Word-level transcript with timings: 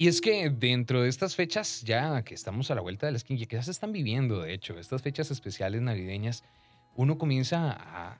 Y 0.00 0.08
es 0.08 0.22
que 0.22 0.48
dentro 0.48 1.02
de 1.02 1.10
estas 1.10 1.36
fechas, 1.36 1.82
ya 1.82 2.22
que 2.22 2.32
estamos 2.32 2.70
a 2.70 2.74
la 2.74 2.80
vuelta 2.80 3.04
de 3.04 3.12
la 3.12 3.18
esquina, 3.18 3.44
que 3.44 3.56
ya 3.56 3.62
se 3.62 3.70
están 3.70 3.92
viviendo, 3.92 4.40
de 4.40 4.54
hecho, 4.54 4.78
estas 4.78 5.02
fechas 5.02 5.30
especiales 5.30 5.82
navideñas, 5.82 6.42
uno 6.96 7.18
comienza 7.18 7.72
a, 7.78 8.18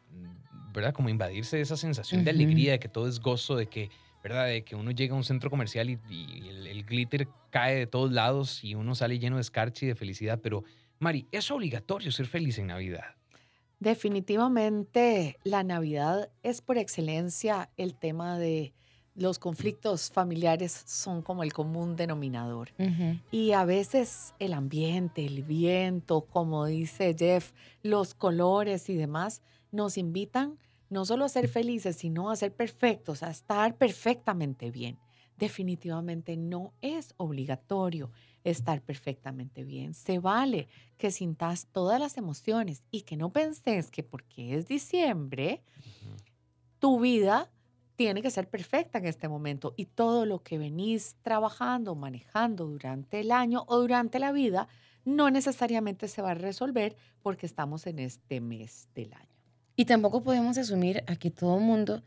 ¿verdad? 0.75 0.93
Como 0.93 1.09
invadirse 1.09 1.57
de 1.57 1.63
esa 1.63 1.79
sensación 1.79 2.23
de 2.23 2.33
alegría, 2.33 2.73
de 2.73 2.81
que 2.81 2.91
todo 2.91 3.09
es 3.09 3.19
gozo, 3.19 3.57
de 3.57 3.65
que, 3.65 3.89
¿verdad? 4.23 4.49
De 4.49 4.63
que 4.63 4.77
uno 4.77 4.91
llega 4.91 5.15
a 5.15 5.17
un 5.17 5.25
centro 5.25 5.49
comercial 5.49 5.89
y, 5.89 5.99
el, 6.51 6.67
el, 6.67 6.85
glitter 6.85 7.27
cae 7.49 7.77
de 7.77 7.87
todos 7.87 8.13
lados 8.13 8.63
y 8.63 8.75
uno 8.75 8.95
sale 8.95 9.19
lleno 9.19 9.37
de 9.37 9.41
escarcha 9.41 9.87
y 9.87 9.89
de 9.89 9.95
felicidad. 9.95 10.39
Pero, 10.43 10.65
Mari, 10.99 11.29
¿es 11.33 11.51
obligatorio 11.51 12.13
ser 12.13 12.27
feliz 12.27 12.59
en 12.59 12.67
Navidad? 12.67 13.15
Definitivamente 13.79 15.39
la 15.45 15.65
Navidad 15.65 16.29
es 16.43 16.61
por 16.61 16.77
excelencia 16.77 17.71
el 17.79 17.95
tema 17.95 18.39
de 18.39 18.75
los 19.21 19.39
conflictos 19.39 20.11
familiares 20.11 20.73
son 20.87 21.21
como 21.21 21.43
el 21.43 21.53
común 21.53 21.95
denominador. 21.95 22.71
Y 23.31 23.53
a 23.53 23.67
veces 23.67 24.35
el 24.39 24.55
ambiente, 24.55 25.27
el 25.27 25.43
viento, 25.43 26.23
como 26.23 26.65
dice 26.65 27.15
Jeff, 27.17 27.53
los 27.83 28.15
colores 28.15 28.89
y 28.89 28.95
demás, 28.95 29.43
nos 29.73 29.99
invitan 29.99 30.59
no 30.89 31.05
solo 31.05 31.27
a 31.27 31.29
ser 31.29 31.49
felices, 31.49 31.97
sino 31.97 32.31
a 32.31 32.37
ser 32.37 32.55
perfectos, 32.55 33.23
a 33.23 33.31
estar 33.31 33.77
perfectamente 33.77 34.71
bien. 34.71 34.99
Definitivamente 35.37 36.39
no 36.39 36.73
es 36.81 37.13
obligatorio 37.19 38.11
estar 38.43 38.81
perfectamente 38.81 39.65
bien. 39.65 39.93
Se 39.93 40.19
vale 40.19 40.67
que 40.97 41.11
sintas 41.11 41.67
todas 41.73 42.01
las 42.01 42.17
emociones 42.17 42.83
y 42.91 43.03
que 43.03 43.19
no 43.19 43.29
penses 43.29 43.91
que 43.91 44.03
porque 44.03 44.57
es 44.57 44.67
diciembre, 44.67 45.63
tu 46.79 47.01
vida 47.01 47.51
tiene 48.01 48.23
que 48.23 48.31
ser 48.31 48.49
perfecta 48.49 48.97
en 48.97 49.05
este 49.05 49.29
momento 49.29 49.75
y 49.77 49.85
todo 49.85 50.25
lo 50.25 50.43
que 50.43 50.57
venís 50.57 51.17
trabajando, 51.21 51.95
manejando 51.95 52.65
durante 52.65 53.21
el 53.21 53.31
año 53.31 53.65
o 53.67 53.79
durante 53.79 54.19
la 54.19 54.33
vida, 54.33 54.69
no 55.05 55.31
necesariamente 55.31 56.09
se 56.09 56.23
va 56.23 56.31
a 56.31 56.35
resolver 56.35 56.97
porque 57.23 57.45
estamos 57.45 57.87
en 57.87 57.99
este 57.99 58.41
mes 58.41 58.89
del 58.95 59.13
año. 59.13 59.37
Y 59.77 59.85
tampoco 59.85 60.23
podemos 60.23 60.57
asumir 60.57 61.05
a 61.09 61.17
que 61.17 61.31
todo 61.31 61.59
mundo 61.59 62.03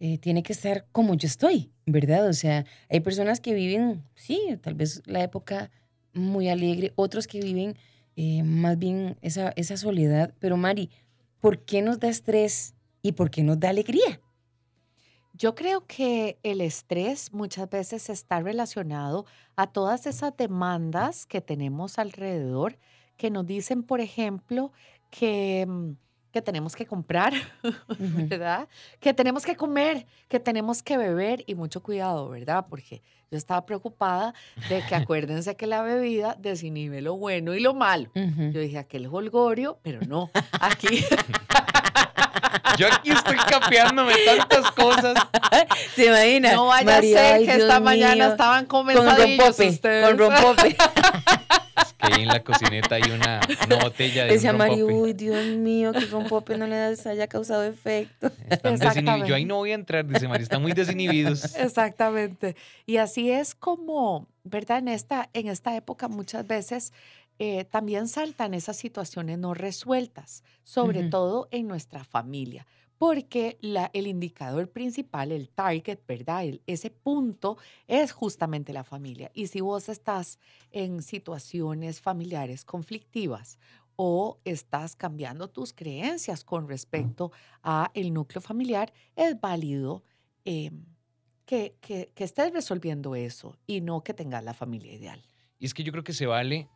eh, 0.00 0.18
tiene 0.18 0.42
que 0.42 0.52
estar 0.52 0.86
como 0.90 1.14
yo 1.14 1.28
estoy, 1.28 1.70
¿verdad? 1.86 2.26
O 2.26 2.32
sea, 2.32 2.66
hay 2.88 2.98
personas 2.98 3.38
que 3.38 3.54
viven, 3.54 4.02
sí, 4.16 4.58
tal 4.60 4.74
vez 4.74 5.00
la 5.06 5.22
época 5.22 5.70
muy 6.12 6.48
alegre, 6.48 6.92
otros 6.96 7.28
que 7.28 7.40
viven 7.40 7.76
eh, 8.16 8.42
más 8.42 8.76
bien 8.76 9.16
esa, 9.22 9.52
esa 9.54 9.76
soledad. 9.76 10.34
Pero 10.40 10.56
Mari, 10.56 10.90
¿por 11.38 11.64
qué 11.64 11.82
nos 11.82 12.00
da 12.00 12.08
estrés 12.08 12.74
y 13.00 13.12
por 13.12 13.30
qué 13.30 13.44
nos 13.44 13.60
da 13.60 13.68
alegría? 13.68 14.20
Yo 15.40 15.54
creo 15.54 15.86
que 15.86 16.38
el 16.42 16.60
estrés 16.60 17.32
muchas 17.32 17.70
veces 17.70 18.10
está 18.10 18.40
relacionado 18.40 19.24
a 19.56 19.68
todas 19.68 20.04
esas 20.04 20.36
demandas 20.36 21.24
que 21.24 21.40
tenemos 21.40 21.98
alrededor 21.98 22.76
que 23.16 23.30
nos 23.30 23.46
dicen, 23.46 23.82
por 23.82 24.02
ejemplo, 24.02 24.70
que, 25.08 25.64
mm, 25.66 25.92
que 26.30 26.42
tenemos 26.42 26.76
que 26.76 26.84
comprar, 26.84 27.32
¿verdad? 27.98 28.68
Que 29.00 29.14
tenemos 29.14 29.46
que 29.46 29.56
comer, 29.56 30.06
que 30.28 30.40
tenemos 30.40 30.82
que 30.82 30.98
beber 30.98 31.42
y 31.46 31.54
mucho 31.54 31.82
cuidado, 31.82 32.28
¿verdad? 32.28 32.66
Porque 32.68 33.00
yo 33.30 33.38
estaba 33.38 33.64
preocupada 33.64 34.34
de 34.68 34.82
que 34.86 34.94
acuérdense 34.94 35.56
que 35.56 35.66
la 35.66 35.80
bebida 35.80 36.36
desinhibe 36.38 37.00
lo 37.00 37.16
bueno 37.16 37.54
y 37.54 37.60
lo 37.60 37.72
malo. 37.72 38.10
Yo 38.14 38.60
dije, 38.60 38.76
aquel 38.76 39.06
holgorio, 39.06 39.78
pero 39.82 40.02
no, 40.02 40.30
aquí... 40.60 41.02
Yo 42.80 42.86
aquí 42.86 43.10
estoy 43.10 43.36
capeándome 43.36 44.14
tantas 44.24 44.70
cosas. 44.70 45.14
¿Se 45.94 46.06
imagina? 46.06 46.52
No 46.54 46.66
vaya 46.66 46.96
a 46.96 47.02
ser 47.02 47.44
que 47.44 47.56
esta 47.56 47.78
mañana 47.78 48.28
estaban 48.28 48.64
comenzando 48.64 49.16
con 49.16 49.38
rompope, 49.38 50.02
Con 50.02 50.18
rompope. 50.18 50.76
Es 51.80 51.94
que 51.94 52.14
ahí 52.14 52.22
en 52.22 52.28
la 52.28 52.42
cocineta 52.42 52.94
hay 52.94 53.10
una, 53.10 53.40
botella 53.82 54.24
de 54.24 54.32
Decía 54.32 54.52
Mari, 54.52 54.82
uy, 54.82 55.12
Dios 55.12 55.44
mío, 55.46 55.92
que 55.92 56.06
rompope 56.06 56.56
no 56.56 56.66
les 56.66 57.06
haya 57.06 57.26
causado 57.26 57.64
efecto. 57.64 58.30
Yo 59.26 59.34
ahí 59.34 59.44
no 59.44 59.56
voy 59.56 59.72
a 59.72 59.74
entrar, 59.74 60.06
dice 60.06 60.26
Mari, 60.28 60.42
están 60.42 60.62
muy 60.62 60.72
desinhibidos. 60.72 61.54
Exactamente. 61.58 62.56
Y 62.86 62.96
así 62.96 63.30
es 63.30 63.54
como, 63.54 64.26
¿verdad? 64.44 64.78
En 64.78 64.88
esta, 64.88 65.28
en 65.32 65.48
esta 65.48 65.74
época 65.76 66.08
muchas 66.08 66.46
veces 66.46 66.92
eh, 67.42 67.64
también 67.64 68.06
saltan 68.06 68.52
esas 68.52 68.76
situaciones 68.76 69.38
no 69.38 69.54
resueltas, 69.54 70.44
sobre 70.62 71.04
todo 71.04 71.48
en 71.50 71.68
nuestra 71.68 72.04
familia, 72.04 72.66
porque 72.98 73.56
la, 73.62 73.90
el 73.94 74.06
indicador 74.06 74.70
principal, 74.70 75.32
el 75.32 75.48
target, 75.48 76.00
¿verdad? 76.06 76.44
ese 76.66 76.90
punto 76.90 77.56
es 77.86 78.12
justamente 78.12 78.74
la 78.74 78.84
familia. 78.84 79.30
Y 79.32 79.46
si 79.46 79.62
vos 79.62 79.88
estás 79.88 80.38
en 80.70 81.00
situaciones 81.00 82.02
familiares 82.02 82.66
conflictivas 82.66 83.58
o 83.96 84.38
estás 84.44 84.94
cambiando 84.94 85.48
tus 85.48 85.72
creencias 85.72 86.44
con 86.44 86.68
respecto 86.68 87.32
a 87.62 87.90
el 87.94 88.12
núcleo 88.12 88.42
familiar, 88.42 88.92
es 89.16 89.40
válido 89.40 90.04
em, 90.44 90.84
que, 91.46 91.74
que, 91.80 92.12
que 92.14 92.24
estés 92.24 92.52
resolviendo 92.52 93.14
eso 93.14 93.56
y 93.66 93.80
no 93.80 94.04
que 94.04 94.12
tengas 94.12 94.44
la 94.44 94.52
familia 94.52 94.92
ideal. 94.92 95.24
Y 95.58 95.64
es 95.64 95.72
que 95.72 95.82
yo 95.82 95.90
creo 95.90 96.04
que 96.04 96.12
se 96.12 96.26
vale 96.26 96.68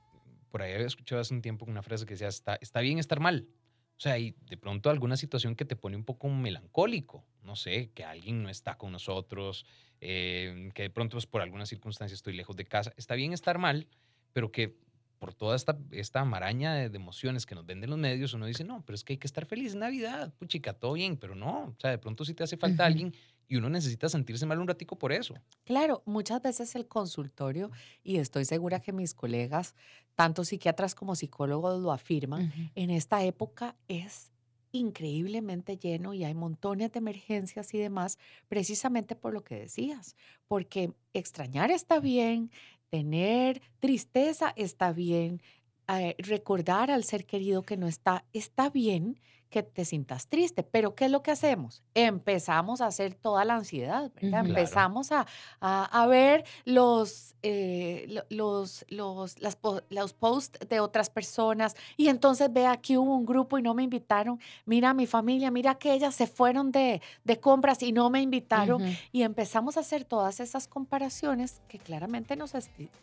por 0.55 0.63
ahí 0.63 0.73
había 0.73 0.87
escuchado 0.87 1.21
hace 1.21 1.35
un 1.35 1.43
tiempo 1.43 1.67
una 1.67 1.83
frase 1.83 2.07
que 2.07 2.15
decía, 2.15 2.29
está, 2.29 2.55
está 2.61 2.79
bien 2.79 3.01
estar 3.01 3.19
mal. 3.19 3.49
O 3.97 4.01
sea, 4.01 4.21
y 4.21 4.37
de 4.43 4.57
pronto 4.57 4.89
alguna 4.89 5.17
situación 5.17 5.57
que 5.57 5.65
te 5.65 5.75
pone 5.75 5.97
un 5.97 6.05
poco 6.05 6.29
melancólico, 6.29 7.25
no 7.43 7.57
sé, 7.57 7.91
que 7.93 8.05
alguien 8.05 8.41
no 8.41 8.49
está 8.49 8.79
con 8.79 8.93
nosotros, 8.93 9.67
eh, 10.01 10.71
que 10.73 10.83
de 10.83 10.91
pronto 10.91 11.17
pues, 11.17 11.27
por 11.27 11.43
alguna 11.43 11.67
circunstancia 11.67 12.15
estoy 12.15 12.35
lejos 12.35 12.55
de 12.55 12.67
casa. 12.67 12.93
Está 12.97 13.17
bien 13.17 13.33
estar 13.33 13.59
mal, 13.59 13.89
pero 14.33 14.53
que 14.53 14.77
por 15.19 15.35
toda 15.35 15.57
esta, 15.57 15.77
esta 15.91 16.25
maraña 16.25 16.75
de, 16.75 16.97
emociones 16.97 17.47
que 17.47 17.57
nos 17.57 17.67
venden 17.67 17.91
los 17.91 17.99
medios, 17.99 18.33
uno 18.33 18.47
dice, 18.47 18.63
no, 18.63 18.85
pero 18.87 18.95
es 18.95 19.03
que 19.03 19.15
hay 19.15 19.19
que 19.19 19.27
estar 19.27 19.47
feliz 19.47 19.75
Navidad, 19.75 20.33
puchica, 20.35 20.75
todo 20.75 20.93
bien, 20.93 21.17
pero 21.17 21.35
no, 21.35 21.65
o 21.65 21.77
sea, 21.81 21.91
de 21.91 21.99
pronto 21.99 22.25
sí 22.25 22.33
te 22.33 22.45
hace 22.45 22.57
falta 22.57 22.87
alguien 22.87 23.13
y 23.49 23.57
uno 23.57 23.69
necesita 23.69 24.09
sentirse 24.09 24.47
mal 24.47 24.59
un 24.59 24.69
ratico 24.69 24.97
por 24.97 25.13
eso. 25.13 25.35
Claro, 25.65 26.03
muchas 26.07 26.43
veces 26.43 26.75
el 26.75 26.87
consultorio, 26.87 27.71
y 28.03 28.17
estoy 28.17 28.45
segura 28.45 28.81
que 28.81 28.93
mis 28.93 29.15
colegas, 29.15 29.75
tanto 30.15 30.45
psiquiatras 30.45 30.95
como 30.95 31.17
psicólogos 31.17 31.81
lo 31.83 31.93
afirman, 31.93 32.53
en 32.75 32.91
esta 32.91 33.23
época 33.25 33.77
es 33.89 34.33
increíblemente 34.73 35.77
lleno 35.77 36.15
y 36.15 36.25
hay 36.25 36.35
montones 36.35 36.93
de 36.93 36.99
emergencias 36.99 37.73
y 37.75 37.79
demás, 37.79 38.19
precisamente 38.49 39.15
por 39.15 39.33
lo 39.33 39.45
que 39.45 39.57
decías, 39.57 40.17
porque 40.49 40.93
extrañar 41.13 41.71
está 41.71 42.01
bien, 42.01 42.51
tener 42.91 43.63
tristeza 43.79 44.53
está 44.57 44.93
bien, 44.93 45.41
eh, 45.89 46.17
recordar 46.19 46.91
al 46.91 47.05
ser 47.05 47.25
querido 47.25 47.63
que 47.63 47.77
no 47.77 47.87
está, 47.87 48.25
está 48.33 48.71
bien, 48.71 49.21
que 49.55 49.63
te 49.63 49.85
sientas 49.85 50.27
triste, 50.27 50.65
pero 50.65 50.97
¿qué 50.97 51.05
es 51.05 51.13
lo 51.13 51.23
que 51.23 51.31
hacemos? 51.31 51.81
Empezamos 51.95 52.81
a 52.81 52.87
hacer 52.87 53.15
toda 53.15 53.45
la 53.45 53.55
ansiedad, 53.55 54.11
¿verdad? 54.21 54.45
Empezamos 54.45 55.13
a, 55.13 55.27
a, 55.61 56.07
ver 56.09 56.45
los, 56.65 57.37
eh, 57.45 58.21
los, 58.31 58.85
los, 58.89 59.41
las, 59.41 59.57
los 59.91 60.13
posts 60.13 60.59
de 60.69 60.81
otras 60.81 61.09
personas 61.09 61.77
y 61.97 62.09
entonces 62.09 62.53
ve 62.53 62.67
aquí 62.67 62.97
hubo 62.97 63.15
un 63.15 63.25
grupo 63.25 63.57
y 63.57 63.63
no 63.63 63.75
me 63.75 63.85
invitaron, 63.85 64.41
mira 64.67 64.93
mi 64.93 65.07
familia, 65.07 65.53
mira 65.53 65.77
que 65.77 65.93
ellas 65.93 66.17
se 66.17 66.27
fueron 66.27 66.73
de, 66.73 67.01
de 67.23 67.39
compras 67.39 67.81
y 67.85 67.93
no 67.93 68.11
me 68.11 68.23
invitaron 68.23 68.83
y 69.13 69.23
empezamos 69.23 69.77
a 69.77 69.81
hacer 69.81 70.05
todas 70.05 70.41
esas 70.41 70.67
comparaciones 70.67 71.63
que 71.69 71.79
claramente 71.79 72.35
nos 72.35 72.55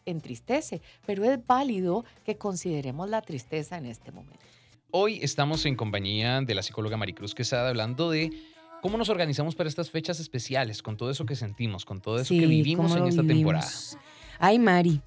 entristece, 0.05 0.81
pero 1.05 1.23
es 1.23 1.39
válido 1.47 2.03
que 2.25 2.37
consideremos 2.37 3.09
la 3.09 3.21
tristeza 3.21 3.77
en 3.77 3.85
este 3.85 4.11
momento. 4.11 4.43
Hoy 4.93 5.19
estamos 5.21 5.65
en 5.65 5.77
compañía 5.77 6.41
de 6.41 6.53
la 6.53 6.61
psicóloga 6.61 6.97
Maricruz 6.97 7.33
Quesada 7.33 7.69
hablando 7.69 8.09
de 8.09 8.29
cómo 8.81 8.97
nos 8.97 9.07
organizamos 9.07 9.55
para 9.55 9.69
estas 9.69 9.89
fechas 9.89 10.19
especiales, 10.19 10.83
con 10.83 10.97
todo 10.97 11.09
eso 11.09 11.25
que 11.25 11.37
sentimos, 11.37 11.85
con 11.85 12.01
todo 12.01 12.19
eso 12.19 12.33
que 12.33 12.45
vivimos 12.45 12.93
en 12.97 13.05
esta 13.05 13.25
temporada. 13.25 13.69
Ay, 14.37 14.59
Mari, 14.59 15.01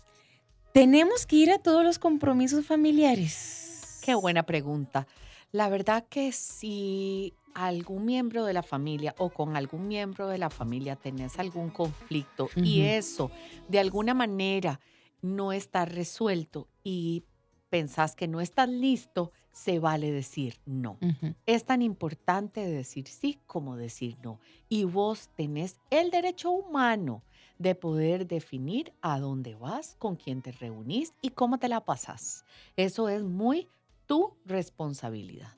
¿tenemos 0.73 1.27
que 1.27 1.37
ir 1.37 1.51
a 1.51 1.59
todos 1.59 1.85
los 1.85 1.99
compromisos 1.99 2.65
familiares? 2.65 4.01
Qué 4.03 4.15
buena 4.15 4.45
pregunta. 4.45 5.07
La 5.53 5.69
verdad 5.69 6.07
que 6.09 6.33
si 6.33 7.35
algún 7.53 8.07
miembro 8.07 8.47
de 8.47 8.55
la 8.55 8.63
familia 8.63 9.15
o 9.19 9.29
con 9.29 9.55
algún 9.55 9.87
miembro 9.87 10.29
de 10.29 10.39
la 10.39 10.49
familia 10.49 10.97
tenés 10.97 11.39
algún 11.39 11.69
conflicto 11.69 12.49
y 12.57 12.81
eso 12.81 13.31
de 13.69 13.81
alguna 13.81 14.15
manera 14.15 14.81
no 15.21 15.53
está 15.53 15.85
resuelto 15.85 16.69
y 16.83 17.23
pensás 17.69 18.17
que 18.17 18.29
no 18.29 18.41
estás 18.41 18.69
listo, 18.71 19.33
se 19.55 19.79
vale 19.79 20.11
decir 20.11 20.59
no. 20.67 20.99
Es 21.47 21.65
tan 21.65 21.81
importante 21.81 22.67
decir 22.67 23.07
sí 23.07 23.39
como 23.47 23.77
decir 23.77 24.19
no. 24.23 24.41
Y 24.69 24.85
vos 24.85 25.31
tenés 25.37 25.81
el 25.91 26.11
derecho 26.11 26.51
humano 26.51 27.23
de 27.59 27.77
poder 27.77 28.27
definir 28.27 28.93
a 29.01 29.21
dónde 29.21 29.55
vas, 29.55 29.95
con 29.99 30.17
quién 30.17 30.43
te 30.43 30.51
reunís 30.53 31.15
y 31.23 31.31
cómo 31.31 31.59
te 31.59 31.69
la 31.69 31.85
pasas. 31.85 32.45
Eso 32.77 33.09
es 33.09 33.23
muy 33.23 33.69
tu 34.07 34.35
responsabilidad. 34.45 35.57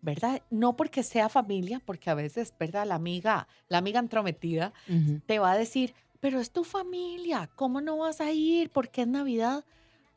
¿verdad? 0.00 0.42
No 0.50 0.76
porque 0.76 1.02
sea 1.02 1.30
familia, 1.30 1.80
porque 1.82 2.10
a 2.10 2.14
veces, 2.14 2.52
¿verdad? 2.60 2.86
La 2.86 2.94
amiga, 2.94 3.48
la 3.68 3.78
amiga 3.78 3.98
entrometida 3.98 4.74
te 5.24 5.38
va 5.38 5.52
a 5.52 5.56
decir, 5.56 5.94
pero 6.20 6.40
es 6.40 6.50
tu 6.50 6.62
familia, 6.62 7.50
¿cómo 7.56 7.80
no 7.80 7.96
vas 7.96 8.20
a 8.20 8.30
ir? 8.30 8.70
Porque 8.70 9.02
es 9.02 9.08
Navidad. 9.08 9.64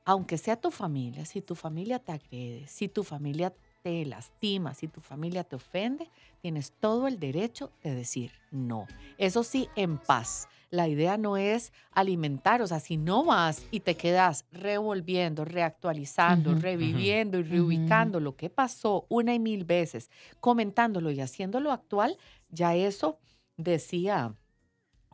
Aunque 0.07 0.37
sea 0.37 0.55
tu 0.55 0.71
familia, 0.71 1.25
si 1.25 1.41
tu 1.41 1.53
familia 1.53 1.99
te 1.99 2.13
agrede, 2.13 2.65
si 2.65 2.87
tu 2.87 3.03
familia 3.03 3.53
te 3.83 4.05
lastima, 4.05 4.73
si 4.73 4.87
tu 4.87 5.01
familia 5.01 5.43
te 5.43 5.57
ofende, 5.57 6.09
tienes 6.41 6.71
todo 6.71 7.07
el 7.07 7.19
derecho 7.19 7.73
de 7.83 7.93
decir 7.93 8.31
no. 8.49 8.87
Eso 9.17 9.43
sí, 9.43 9.67
en 9.75 9.97
paz. 9.97 10.47
La 10.69 10.87
idea 10.87 11.17
no 11.17 11.35
es 11.35 11.73
alimentar, 11.91 12.61
o 12.61 12.67
sea, 12.67 12.79
si 12.79 12.95
no 12.95 13.25
vas 13.25 13.65
y 13.69 13.81
te 13.81 13.97
quedas 13.97 14.45
revolviendo, 14.53 15.43
reactualizando, 15.43 16.55
reviviendo 16.55 17.39
y 17.39 17.43
reubicando 17.43 18.21
lo 18.21 18.37
que 18.37 18.49
pasó 18.49 19.05
una 19.09 19.33
y 19.33 19.39
mil 19.39 19.65
veces, 19.65 20.09
comentándolo 20.39 21.11
y 21.11 21.19
haciéndolo 21.19 21.73
actual, 21.73 22.17
ya 22.49 22.75
eso 22.75 23.19
decía 23.57 24.33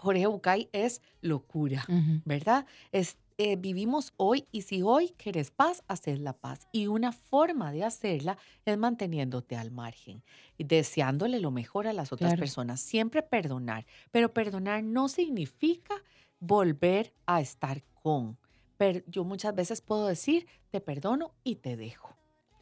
Jorge 0.03 0.27
Bucay 0.27 0.69
es 0.73 1.01
locura, 1.21 1.85
¿verdad? 2.25 2.65
Es 2.91 3.17
eh, 3.37 3.55
vivimos 3.55 4.13
hoy 4.17 4.45
y 4.51 4.61
si 4.61 4.83
hoy 4.83 5.13
quieres 5.17 5.49
paz, 5.49 5.83
haces 5.87 6.19
la 6.19 6.33
paz. 6.33 6.67
Y 6.71 6.87
una 6.87 7.11
forma 7.11 7.71
de 7.71 7.83
hacerla 7.83 8.37
es 8.65 8.77
manteniéndote 8.77 9.55
al 9.55 9.71
margen, 9.71 10.23
y 10.57 10.65
deseándole 10.65 11.39
lo 11.39 11.49
mejor 11.49 11.87
a 11.87 11.93
las 11.93 12.11
otras 12.11 12.35
personas. 12.35 12.81
Siempre 12.81 13.23
perdonar, 13.23 13.85
pero 14.11 14.33
perdonar 14.33 14.83
no 14.83 15.07
significa 15.07 15.95
volver 16.39 17.13
a 17.25 17.41
estar 17.41 17.81
con. 17.93 18.37
Pero 18.77 19.01
yo 19.07 19.23
muchas 19.23 19.55
veces 19.55 19.81
puedo 19.81 20.07
decir, 20.07 20.45
te 20.69 20.81
perdono 20.81 21.31
y 21.43 21.55
te 21.55 21.77
dejo. 21.77 22.15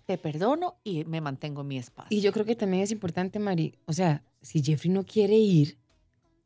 Te 0.06 0.18
perdono 0.18 0.76
y 0.84 1.06
me 1.06 1.22
mantengo 1.22 1.62
en 1.62 1.68
mi 1.68 1.78
espacio. 1.78 2.16
Y 2.16 2.22
yo 2.22 2.32
creo 2.32 2.46
que 2.46 2.56
también 2.56 2.84
es 2.84 2.92
importante, 2.92 3.40
Mari, 3.40 3.76
o 3.86 3.94
sea, 3.94 4.24
si 4.42 4.64
Jeffrey 4.64 4.92
no 4.92 5.06
quiere 5.06 5.36
ir, 5.36 5.78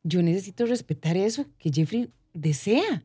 yo 0.05 0.21
necesito 0.21 0.67
respetar 0.67 1.17
eso 1.17 1.47
que 1.57 1.71
Jeffrey 1.71 2.11
desea. 2.33 3.03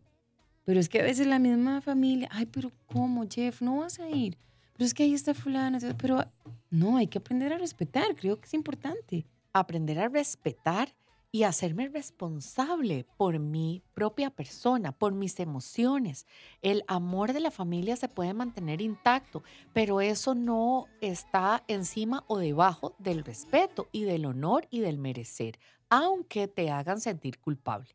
Pero 0.65 0.79
es 0.79 0.89
que 0.89 1.01
a 1.01 1.03
veces 1.03 1.27
la 1.27 1.39
misma 1.39 1.81
familia, 1.81 2.29
ay, 2.31 2.45
pero 2.45 2.71
¿cómo, 2.87 3.25
Jeff? 3.29 3.63
No 3.63 3.79
vas 3.79 3.99
a 3.99 4.09
ir. 4.11 4.37
Pero 4.75 4.85
es 4.85 4.93
que 4.93 5.05
ahí 5.05 5.15
está 5.15 5.33
fulana. 5.33 5.79
Pero 5.97 6.23
no, 6.69 6.99
hay 6.99 7.07
que 7.07 7.17
aprender 7.17 7.55
a 7.55 7.59
respetar. 7.59 8.15
Creo 8.15 8.39
que 8.39 8.47
es 8.47 8.55
importante. 8.55 9.27
Aprender 9.55 9.99
a 9.99 10.09
respetar 10.09 10.95
y 11.33 11.45
hacerme 11.45 11.89
responsable 11.89 13.07
por 13.17 13.39
mi 13.39 13.83
propia 13.95 14.29
persona, 14.29 14.93
por 14.93 15.15
mis 15.15 15.41
emociones. 15.41 16.27
El 16.61 16.85
amor 16.87 17.33
de 17.33 17.41
la 17.41 17.51
familia 17.51 17.97
se 17.97 18.09
puede 18.09 18.35
mantener 18.35 18.83
intacto, 18.83 19.43
pero 19.73 20.03
eso 20.03 20.35
no 20.35 20.87
está 21.01 21.63
encima 21.67 22.25
o 22.27 22.39
debajo 22.39 22.95
del 22.99 23.25
respeto 23.25 23.89
y 23.91 24.03
del 24.03 24.27
honor 24.27 24.67
y 24.71 24.81
del 24.81 24.99
merecer, 24.99 25.59
aunque 25.91 26.49
te 26.49 26.71
hagan 26.71 27.01
sentir 27.01 27.39
culpable. 27.39 27.91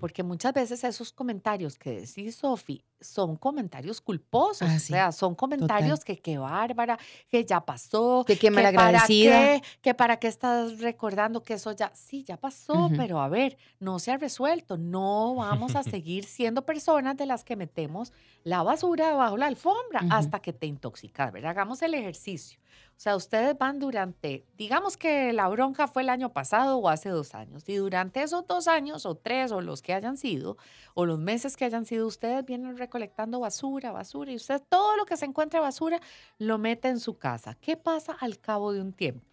Porque 0.00 0.22
muchas 0.22 0.52
veces 0.52 0.84
esos 0.84 1.12
comentarios 1.12 1.78
que 1.78 2.00
decís, 2.00 2.36
Sofi, 2.36 2.84
son 3.00 3.36
comentarios 3.36 4.00
culposos. 4.00 4.68
Ah, 4.68 4.76
o 4.76 4.80
sea, 4.80 5.12
son 5.12 5.34
comentarios 5.34 6.04
que 6.04 6.18
qué 6.18 6.38
bárbara, 6.38 6.98
que 7.28 7.44
ya 7.44 7.60
pasó. 7.60 8.24
Que 8.26 8.36
qué 8.36 8.50
malagradecida. 8.50 9.32
Para 9.32 9.60
qué, 9.60 9.66
que 9.80 9.94
para 9.94 10.16
qué 10.18 10.28
estás 10.28 10.80
recordando 10.80 11.42
que 11.42 11.54
eso 11.54 11.72
ya, 11.72 11.90
sí, 11.94 12.24
ya 12.24 12.36
pasó, 12.36 12.90
pero 12.96 13.20
a 13.20 13.28
ver, 13.28 13.56
no 13.78 13.98
se 13.98 14.12
ha 14.12 14.18
resuelto. 14.18 14.76
No 14.76 15.36
vamos 15.36 15.76
a 15.76 15.82
seguir 15.82 16.24
siendo 16.24 16.66
personas 16.66 17.16
de 17.16 17.26
las 17.26 17.44
que 17.44 17.56
metemos 17.56 18.12
la 18.44 18.62
basura 18.62 19.08
debajo 19.08 19.34
de 19.34 19.40
la 19.40 19.46
alfombra 19.46 20.02
hasta 20.10 20.40
que 20.40 20.52
te 20.52 20.66
intoxicas. 20.66 21.32
¿verdad? 21.32 21.52
Hagamos 21.52 21.80
el 21.82 21.94
ejercicio. 21.94 22.58
O 22.96 22.98
sea, 22.98 23.14
ustedes 23.14 23.58
van 23.58 23.78
durante, 23.78 24.46
digamos 24.56 24.96
que 24.96 25.34
la 25.34 25.48
bronca 25.48 25.86
fue 25.86 26.00
el 26.00 26.08
año 26.08 26.32
pasado 26.32 26.78
o 26.78 26.88
hace 26.88 27.10
dos 27.10 27.34
años, 27.34 27.68
y 27.68 27.74
durante 27.76 28.22
esos 28.22 28.46
dos 28.46 28.68
años 28.68 29.04
o 29.04 29.14
tres 29.14 29.52
o 29.52 29.60
los 29.60 29.82
que 29.82 29.92
hayan 29.92 30.16
sido, 30.16 30.56
o 30.94 31.04
los 31.04 31.18
meses 31.18 31.58
que 31.58 31.66
hayan 31.66 31.84
sido, 31.84 32.06
ustedes 32.06 32.42
vienen 32.46 32.78
recolectando 32.78 33.38
basura, 33.40 33.92
basura, 33.92 34.32
y 34.32 34.36
usted 34.36 34.62
todo 34.70 34.96
lo 34.96 35.04
que 35.04 35.18
se 35.18 35.26
encuentra 35.26 35.60
basura 35.60 36.00
lo 36.38 36.56
mete 36.56 36.88
en 36.88 36.98
su 36.98 37.18
casa. 37.18 37.54
¿Qué 37.54 37.76
pasa 37.76 38.16
al 38.18 38.38
cabo 38.38 38.72
de 38.72 38.80
un 38.80 38.94
tiempo? 38.94 39.26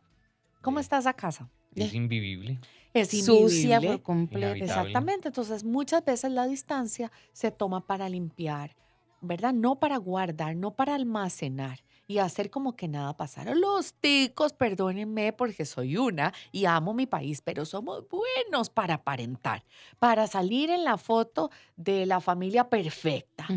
¿Cómo 0.61 0.81
está 0.81 0.97
esa 0.97 1.13
casa? 1.13 1.49
Es 1.73 1.93
invivible. 1.93 2.59
Es 2.93 3.13
invivible. 3.13 3.49
Sucia 3.49 3.81
por 3.81 4.01
completo. 4.01 4.63
Exactamente. 4.63 5.29
Entonces, 5.29 5.63
muchas 5.63 6.03
veces 6.03 6.31
la 6.31 6.47
distancia 6.47 7.11
se 7.31 7.49
toma 7.49 7.87
para 7.87 8.09
limpiar, 8.09 8.75
¿verdad? 9.21 9.53
No 9.53 9.79
para 9.79 9.97
guardar, 9.97 10.55
no 10.55 10.75
para 10.75 10.95
almacenar 10.95 11.79
y 12.13 12.19
hacer 12.19 12.51
como 12.51 12.75
que 12.75 12.87
nada 12.87 13.17
pasara. 13.17 13.55
Los 13.55 13.95
ticos, 13.95 14.53
perdónenme 14.53 15.33
porque 15.33 15.65
soy 15.65 15.97
una 15.97 16.31
y 16.51 16.65
amo 16.65 16.93
mi 16.93 17.07
país, 17.07 17.41
pero 17.41 17.65
somos 17.65 18.03
buenos 18.07 18.69
para 18.69 18.95
aparentar, 18.95 19.63
para 19.97 20.27
salir 20.27 20.69
en 20.69 20.83
la 20.83 20.99
foto 20.99 21.49
de 21.75 22.05
la 22.05 22.21
familia 22.21 22.69
perfecta. 22.69 23.47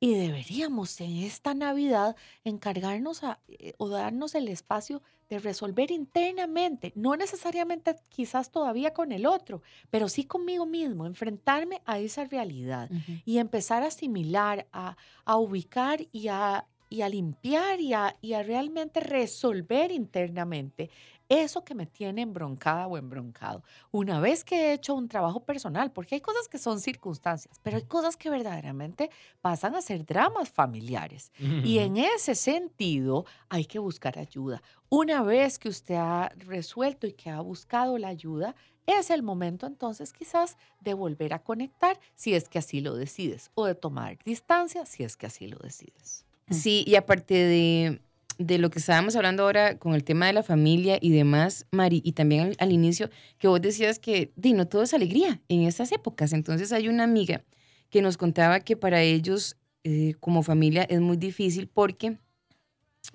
Y 0.00 0.14
deberíamos 0.14 0.98
en 1.02 1.18
esta 1.18 1.52
Navidad 1.52 2.16
encargarnos 2.44 3.20
eh, 3.48 3.74
o 3.76 3.88
darnos 3.90 4.34
el 4.34 4.48
espacio 4.48 5.02
de 5.28 5.38
resolver 5.38 5.90
internamente, 5.90 6.94
no 6.94 7.14
necesariamente 7.14 7.94
quizás 8.08 8.50
todavía 8.50 8.94
con 8.94 9.12
el 9.12 9.26
otro, 9.26 9.60
pero 9.90 10.08
sí 10.08 10.24
conmigo 10.24 10.64
mismo, 10.64 11.04
enfrentarme 11.04 11.82
a 11.84 11.98
esa 11.98 12.24
realidad 12.24 12.88
y 13.26 13.36
empezar 13.36 13.82
a 13.82 13.88
asimilar, 13.88 14.66
a, 14.72 14.96
a 15.26 15.36
ubicar 15.36 16.06
y 16.10 16.28
a 16.28 16.66
y 16.88 17.02
a 17.02 17.08
limpiar 17.08 17.80
y 17.80 17.92
a, 17.92 18.16
y 18.20 18.32
a 18.32 18.42
realmente 18.42 19.00
resolver 19.00 19.90
internamente 19.90 20.90
eso 21.28 21.62
que 21.62 21.74
me 21.74 21.86
tiene 21.86 22.22
embroncada 22.22 22.86
o 22.86 22.96
embroncado. 22.96 23.62
Una 23.90 24.20
vez 24.20 24.44
que 24.44 24.56
he 24.56 24.72
hecho 24.72 24.94
un 24.94 25.08
trabajo 25.08 25.44
personal, 25.44 25.92
porque 25.92 26.14
hay 26.14 26.20
cosas 26.20 26.48
que 26.48 26.58
son 26.58 26.80
circunstancias, 26.80 27.60
pero 27.62 27.76
hay 27.76 27.84
cosas 27.84 28.16
que 28.16 28.30
verdaderamente 28.30 29.10
pasan 29.40 29.74
a 29.74 29.82
ser 29.82 30.06
dramas 30.06 30.48
familiares. 30.48 31.30
Y 31.38 31.78
en 31.80 31.98
ese 31.98 32.34
sentido 32.34 33.26
hay 33.48 33.66
que 33.66 33.78
buscar 33.78 34.18
ayuda. 34.18 34.62
Una 34.88 35.22
vez 35.22 35.58
que 35.58 35.68
usted 35.68 35.96
ha 35.96 36.30
resuelto 36.36 37.06
y 37.06 37.12
que 37.12 37.30
ha 37.30 37.40
buscado 37.40 37.98
la 37.98 38.08
ayuda, 38.08 38.54
es 38.86 39.10
el 39.10 39.22
momento 39.22 39.66
entonces 39.66 40.14
quizás 40.14 40.56
de 40.80 40.94
volver 40.94 41.34
a 41.34 41.42
conectar 41.42 42.00
si 42.14 42.34
es 42.34 42.48
que 42.48 42.58
así 42.58 42.80
lo 42.80 42.94
decides 42.94 43.50
o 43.54 43.66
de 43.66 43.74
tomar 43.74 44.18
distancia 44.24 44.86
si 44.86 45.04
es 45.04 45.18
que 45.18 45.26
así 45.26 45.46
lo 45.46 45.58
decides. 45.58 46.27
Sí, 46.50 46.84
y 46.86 46.94
aparte 46.94 47.34
de, 47.34 48.00
de, 48.38 48.58
lo 48.58 48.70
que 48.70 48.78
estábamos 48.78 49.16
hablando 49.16 49.42
ahora 49.42 49.78
con 49.78 49.94
el 49.94 50.04
tema 50.04 50.26
de 50.26 50.32
la 50.32 50.42
familia 50.42 50.98
y 51.00 51.10
demás, 51.10 51.66
Mari, 51.70 52.00
y 52.04 52.12
también 52.12 52.54
al, 52.58 52.72
inicio, 52.72 53.10
que 53.38 53.48
vos 53.48 53.60
decías 53.60 53.98
que 53.98 54.32
di, 54.36 54.52
no 54.52 54.66
todo 54.66 54.82
es 54.82 54.94
alegría 54.94 55.40
en 55.48 55.62
estas 55.62 55.92
épocas. 55.92 56.32
Entonces 56.32 56.72
hay 56.72 56.88
una 56.88 57.04
amiga 57.04 57.44
que 57.90 58.02
nos 58.02 58.16
contaba 58.16 58.60
que 58.60 58.76
para 58.76 59.02
ellos 59.02 59.56
eh, 59.84 60.14
como 60.20 60.42
familia 60.42 60.84
es 60.84 61.00
muy 61.00 61.16
difícil 61.16 61.68
porque 61.68 62.18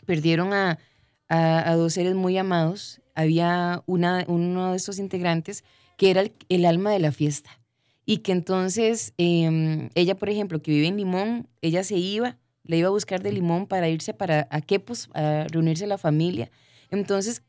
perdieron 0.06 0.54
a, 0.54 0.80
a, 1.28 1.76
dos 1.76 1.94
seres 1.94 2.16
muy 2.16 2.38
amados. 2.38 3.02
Había 3.16 3.84
una, 3.86 4.26
uno 4.28 4.72
de 4.72 4.78
estos 4.78 5.00
integrantes 5.00 5.64
que 5.98 6.12
era 6.12 6.24
el, 6.50 6.66
alma 6.66 6.92
de 6.92 7.00
la 7.00 7.12
fiesta. 7.12 7.60
Y 8.06 8.18
que 8.18 8.34
entonces 8.34 9.14
em, 9.18 9.90
ella, 9.96 10.16
por 10.16 10.30
ejemplo, 10.30 10.62
que 10.62 10.72
vive 10.72 10.88
en 10.88 10.98
Limón, 10.98 11.48
ella 11.62 11.84
se 11.84 11.96
iba 11.96 12.38
le 12.64 12.78
iba 12.78 12.88
a 12.88 12.92
buscar 12.92 13.22
de 13.22 13.32
limón 13.32 13.68
para 13.68 13.90
irse 13.90 14.14
para 14.14 14.48
a 14.50 14.62
Quepos, 14.62 15.10
a 15.14 15.46
reunirse 15.50 15.88
la 15.88 15.98
familia. 15.98 16.50
Entonces, 16.90 17.44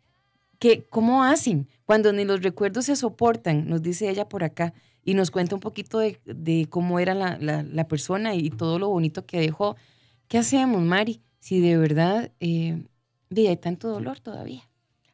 ¿qué, 0.59 0.85
¿cómo 0.85 1.23
hacen 1.23 1.69
cuando 1.85 2.13
ni 2.13 2.25
los 2.25 2.43
recuerdos 2.43 2.87
se 2.87 2.97
soportan? 2.97 3.69
Nos 3.69 3.83
dice 3.83 4.09
ella 4.11 4.29
por 4.29 4.45
acá 4.45 4.75
y 5.05 5.15
nos 5.15 5.31
cuenta 5.31 5.55
un 5.55 5.61
poquito 5.61 5.99
de, 5.99 6.67
cómo 6.71 6.99
era 6.99 7.15
la, 7.15 7.89
persona 7.89 8.35
y 8.35 8.51
todo 8.51 8.79
lo 8.79 8.89
bonito 8.89 9.27
que 9.27 9.41
dejó. 9.41 9.77
¿Qué 10.29 10.39
hacemos, 10.39 10.83
Mari, 10.83 11.21
si 11.39 11.61
de 11.61 11.77
verdad 11.77 12.33
eh, 12.41 12.87
hay 13.37 13.57
tanto 13.59 13.89
dolor 13.89 14.21
todavía? 14.21 14.63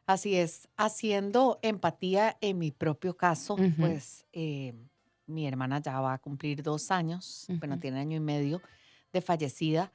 Así 0.07 0.35
es, 0.35 0.67
haciendo 0.77 1.59
empatía 1.61 2.37
en 2.41 2.57
mi 2.57 2.71
propio 2.71 3.15
caso, 3.15 3.55
pues 3.77 4.25
eh, 4.33 4.73
mi 5.25 5.47
hermana 5.47 5.81
ya 5.81 5.99
va 5.99 6.13
a 6.13 6.17
cumplir 6.17 6.63
dos 6.63 6.91
años, 6.91 7.45
bueno, 7.59 7.79
tiene 7.79 7.99
año 7.99 8.17
y 8.17 8.21
medio 8.21 8.61
de 9.13 9.21
fallecida. 9.21 9.91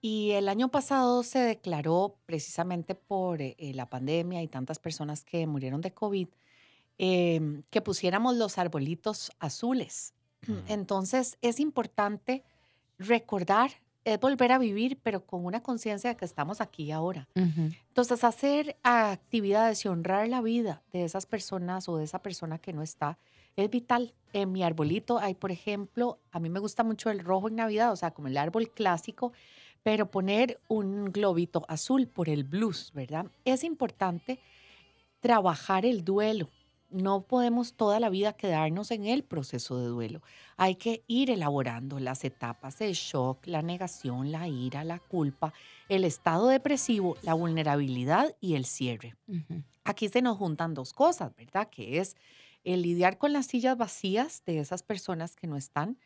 Y 0.00 0.32
el 0.32 0.48
año 0.48 0.68
pasado 0.68 1.22
se 1.22 1.38
declaró, 1.38 2.16
precisamente 2.26 2.94
por 2.94 3.40
eh, 3.42 3.56
eh, 3.58 3.74
la 3.74 3.88
pandemia 3.88 4.42
y 4.42 4.48
tantas 4.48 4.78
personas 4.78 5.24
que 5.24 5.46
murieron 5.46 5.80
de 5.80 5.92
COVID, 5.92 6.28
em, 6.98 7.62
que 7.70 7.80
pusiéramos 7.80 8.36
los 8.36 8.58
arbolitos 8.58 9.32
azules. 9.38 10.14
Entonces 10.68 11.38
es 11.42 11.60
importante 11.60 12.44
recordar, 12.98 13.70
es 14.04 14.20
volver 14.20 14.52
a 14.52 14.58
vivir, 14.58 14.98
pero 15.02 15.26
con 15.26 15.44
una 15.44 15.62
conciencia 15.62 16.10
de 16.10 16.16
que 16.16 16.24
estamos 16.24 16.60
aquí 16.60 16.92
ahora. 16.92 17.28
Entonces 17.34 18.22
hacer 18.22 18.76
actividades 18.84 19.84
y 19.84 19.88
honrar 19.88 20.28
la 20.28 20.40
vida 20.40 20.82
de 20.92 21.04
esas 21.04 21.26
personas 21.26 21.88
o 21.88 21.96
de 21.96 22.04
esa 22.04 22.22
persona 22.22 22.58
que 22.58 22.72
no 22.72 22.82
está 22.82 23.18
es 23.56 23.70
vital. 23.70 24.14
En 24.32 24.52
mi 24.52 24.62
arbolito 24.62 25.18
hay, 25.18 25.34
por 25.34 25.50
ejemplo, 25.50 26.18
a 26.30 26.38
mí 26.38 26.50
me 26.50 26.60
gusta 26.60 26.84
mucho 26.84 27.10
el 27.10 27.20
rojo 27.20 27.48
en 27.48 27.56
Navidad, 27.56 27.92
o 27.92 27.96
sea, 27.96 28.12
como 28.12 28.28
el 28.28 28.36
árbol 28.36 28.70
clásico, 28.70 29.32
pero 29.82 30.10
poner 30.10 30.60
un 30.68 31.06
globito 31.06 31.64
azul 31.68 32.06
por 32.06 32.28
el 32.28 32.44
blues, 32.44 32.92
¿verdad? 32.94 33.26
Es 33.44 33.64
importante 33.64 34.38
trabajar 35.20 35.86
el 35.86 36.04
duelo, 36.04 36.50
no 36.90 37.22
podemos 37.22 37.74
toda 37.74 37.98
la 38.00 38.10
vida 38.10 38.32
quedarnos 38.32 38.90
en 38.90 39.06
el 39.06 39.24
proceso 39.24 39.78
de 39.78 39.86
duelo. 39.86 40.22
Hay 40.56 40.76
que 40.76 41.02
ir 41.06 41.30
elaborando 41.30 41.98
las 41.98 42.24
etapas 42.24 42.78
de 42.78 42.92
shock, 42.92 43.46
la 43.46 43.62
negación, 43.62 44.30
la 44.30 44.48
ira, 44.48 44.84
la 44.84 44.98
culpa, 44.98 45.52
el 45.88 46.04
estado 46.04 46.48
depresivo, 46.48 47.16
la 47.22 47.34
vulnerabilidad 47.34 48.34
y 48.40 48.54
el 48.54 48.64
cierre. 48.64 49.16
Aquí 49.84 50.08
se 50.08 50.22
nos 50.22 50.38
juntan 50.38 50.74
dos 50.74 50.92
cosas, 50.92 51.34
¿verdad? 51.36 51.68
Que 51.68 51.98
es 51.98 52.16
el 52.66 52.82
lidiar 52.82 53.16
con 53.16 53.32
las 53.32 53.46
sillas 53.46 53.78
vacías 53.78 54.42
de 54.44 54.60
esas 54.60 54.82
personas 54.82 55.34
que 55.34 55.46
no 55.46 55.56
están. 55.56 55.98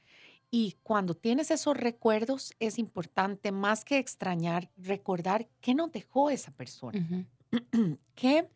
Y 0.50 0.76
cuando 0.82 1.14
tienes 1.14 1.50
esos 1.50 1.76
recuerdos, 1.76 2.54
es 2.60 2.78
importante, 2.78 3.52
más 3.52 3.84
que 3.84 3.98
extrañar, 3.98 4.70
recordar 4.76 5.48
qué 5.60 5.74
nos 5.74 5.90
dejó 5.90 6.30
esa 6.30 6.52
persona, 6.52 7.26
qué 8.14 8.48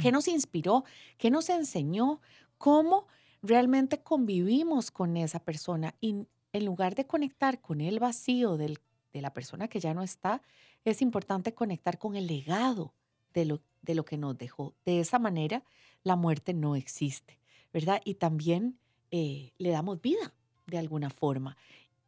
¿Qué 0.00 0.10
nos 0.10 0.28
inspiró? 0.28 0.84
¿Qué 1.18 1.30
nos 1.30 1.48
enseñó? 1.50 2.20
¿Cómo 2.58 3.06
realmente 3.42 4.02
convivimos 4.02 4.90
con 4.90 5.16
esa 5.16 5.40
persona? 5.40 5.94
Y 6.00 6.26
en 6.52 6.64
lugar 6.64 6.94
de 6.94 7.06
conectar 7.06 7.60
con 7.60 7.80
el 7.80 7.98
vacío 7.98 8.56
de 8.56 8.78
la 9.12 9.34
persona 9.34 9.68
que 9.68 9.80
ya 9.80 9.92
no 9.92 10.02
está, 10.02 10.42
es 10.84 11.02
importante 11.02 11.52
conectar 11.52 11.98
con 11.98 12.16
el 12.16 12.26
legado 12.26 12.94
de 13.34 13.44
lo, 13.44 13.60
de 13.86 13.94
lo 13.94 14.04
que 14.04 14.18
nos 14.18 14.36
dejó. 14.36 14.74
De 14.84 15.00
esa 15.00 15.18
manera, 15.18 15.64
la 16.02 16.16
muerte 16.16 16.52
no 16.52 16.76
existe, 16.76 17.40
¿verdad? 17.72 18.02
Y 18.04 18.14
también 18.14 18.78
eh, 19.10 19.52
le 19.56 19.70
damos 19.70 20.02
vida 20.02 20.34
de 20.66 20.78
alguna 20.78 21.08
forma. 21.08 21.56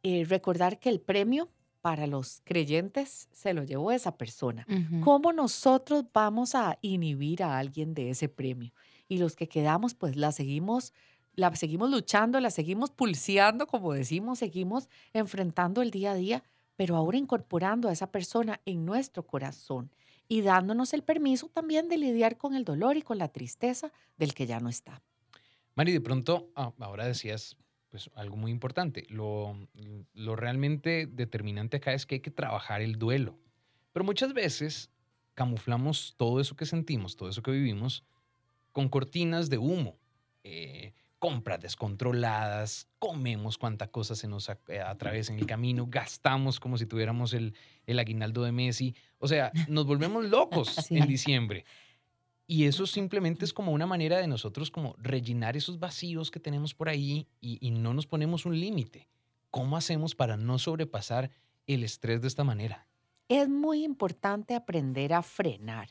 Eh, 0.03 0.25
recordar 0.25 0.79
que 0.79 0.89
el 0.89 0.99
premio 0.99 1.49
para 1.81 2.07
los 2.07 2.41
creyentes 2.43 3.29
se 3.31 3.53
lo 3.53 3.63
llevó 3.63 3.91
esa 3.91 4.17
persona. 4.17 4.67
¿Cómo 5.01 5.31
nosotros 5.31 6.05
vamos 6.13 6.53
a 6.53 6.77
inhibir 6.81 7.41
a 7.41 7.57
alguien 7.57 7.93
de 7.93 8.09
ese 8.09 8.27
premio? 8.27 8.73
Y 9.07 9.17
los 9.17 9.35
que 9.35 9.47
quedamos, 9.47 9.95
pues 9.95 10.17
la 10.17 10.33
seguimos, 10.33 10.93
la 11.35 11.55
seguimos 11.55 11.89
luchando, 11.89 12.39
la 12.41 12.51
seguimos 12.51 12.91
pulseando, 12.91 13.65
como 13.65 13.93
decimos, 13.93 14.39
seguimos 14.39 14.89
enfrentando 15.13 15.81
el 15.81 15.89
día 15.89 16.11
a 16.11 16.15
día, 16.15 16.43
pero 16.75 16.97
ahora 16.97 17.17
incorporando 17.17 17.87
a 17.87 17.93
esa 17.93 18.11
persona 18.11 18.59
en 18.65 18.85
nuestro 18.85 19.25
corazón 19.25 19.89
y 20.29 20.41
dándonos 20.41 20.93
el 20.93 21.03
permiso 21.03 21.49
también 21.49 21.89
de 21.89 21.97
lidiar 21.97 22.37
con 22.37 22.55
el 22.55 22.63
dolor 22.63 22.95
y 22.95 23.01
con 23.01 23.17
la 23.17 23.27
tristeza 23.27 23.91
del 24.17 24.33
que 24.33 24.45
ya 24.45 24.61
no 24.61 24.69
está. 24.69 25.01
Mari, 25.75 25.91
de 25.91 25.99
pronto, 25.99 26.51
ah, 26.55 26.71
ahora 26.79 27.05
decías 27.05 27.57
pues 27.89 28.11
algo 28.13 28.37
muy 28.37 28.51
importante. 28.51 29.05
Lo, 29.09 29.57
lo 30.13 30.35
realmente 30.35 31.07
determinante 31.07 31.77
acá 31.77 31.93
es 31.93 32.05
que 32.05 32.15
hay 32.15 32.21
que 32.21 32.29
trabajar 32.31 32.81
el 32.81 32.97
duelo. 32.97 33.37
Pero 33.91 34.05
muchas 34.05 34.33
veces 34.33 34.91
camuflamos 35.33 36.13
todo 36.15 36.39
eso 36.39 36.55
que 36.55 36.67
sentimos, 36.67 37.15
todo 37.15 37.29
eso 37.29 37.41
que 37.41 37.49
vivimos, 37.49 38.03
con 38.71 38.89
cortinas 38.89 39.49
de 39.49 39.57
humo. 39.57 39.97
Eh, 40.43 40.93
compras 41.19 41.59
descontroladas, 41.59 42.87
comemos 42.97 43.57
cuánta 43.57 43.87
cosa 43.87 44.15
se 44.15 44.27
nos 44.27 44.49
eh, 44.49 44.79
atraviesa 44.79 45.33
en 45.33 45.39
el 45.39 45.45
camino, 45.45 45.85
gastamos 45.87 46.59
como 46.59 46.77
si 46.77 46.85
tuviéramos 46.85 47.33
el, 47.33 47.53
el 47.85 47.99
aguinaldo 47.99 48.43
de 48.43 48.51
Messi. 48.51 48.95
O 49.19 49.27
sea, 49.27 49.51
nos 49.67 49.85
volvemos 49.85 50.25
locos 50.25 50.89
en 50.89 51.05
diciembre. 51.07 51.65
Y 52.51 52.65
eso 52.65 52.87
simplemente 52.87 53.45
es 53.45 53.53
como 53.53 53.73
una 53.73 53.85
manera 53.85 54.17
de 54.17 54.25
nosotros 54.25 54.71
como 54.71 54.95
rellenar 54.97 55.55
esos 55.55 55.77
vacíos 55.77 56.31
que 56.31 56.39
tenemos 56.39 56.73
por 56.73 56.89
ahí 56.89 57.27
y, 57.39 57.69
no 57.69 57.93
nos 57.93 58.07
ponemos 58.07 58.43
un 58.43 58.59
límite. 58.59 59.07
¿Cómo 59.51 59.77
hacemos 59.77 60.15
para 60.15 60.35
no 60.35 60.57
sobrepasar 60.57 61.29
el 61.67 61.83
estrés 61.83 62.21
de 62.21 62.27
esta 62.27 62.43
manera? 62.43 62.87
Es 63.27 63.47
muy 63.47 63.83
importante 63.83 64.55
aprender 64.55 65.13
a 65.13 65.21
frenar, 65.21 65.89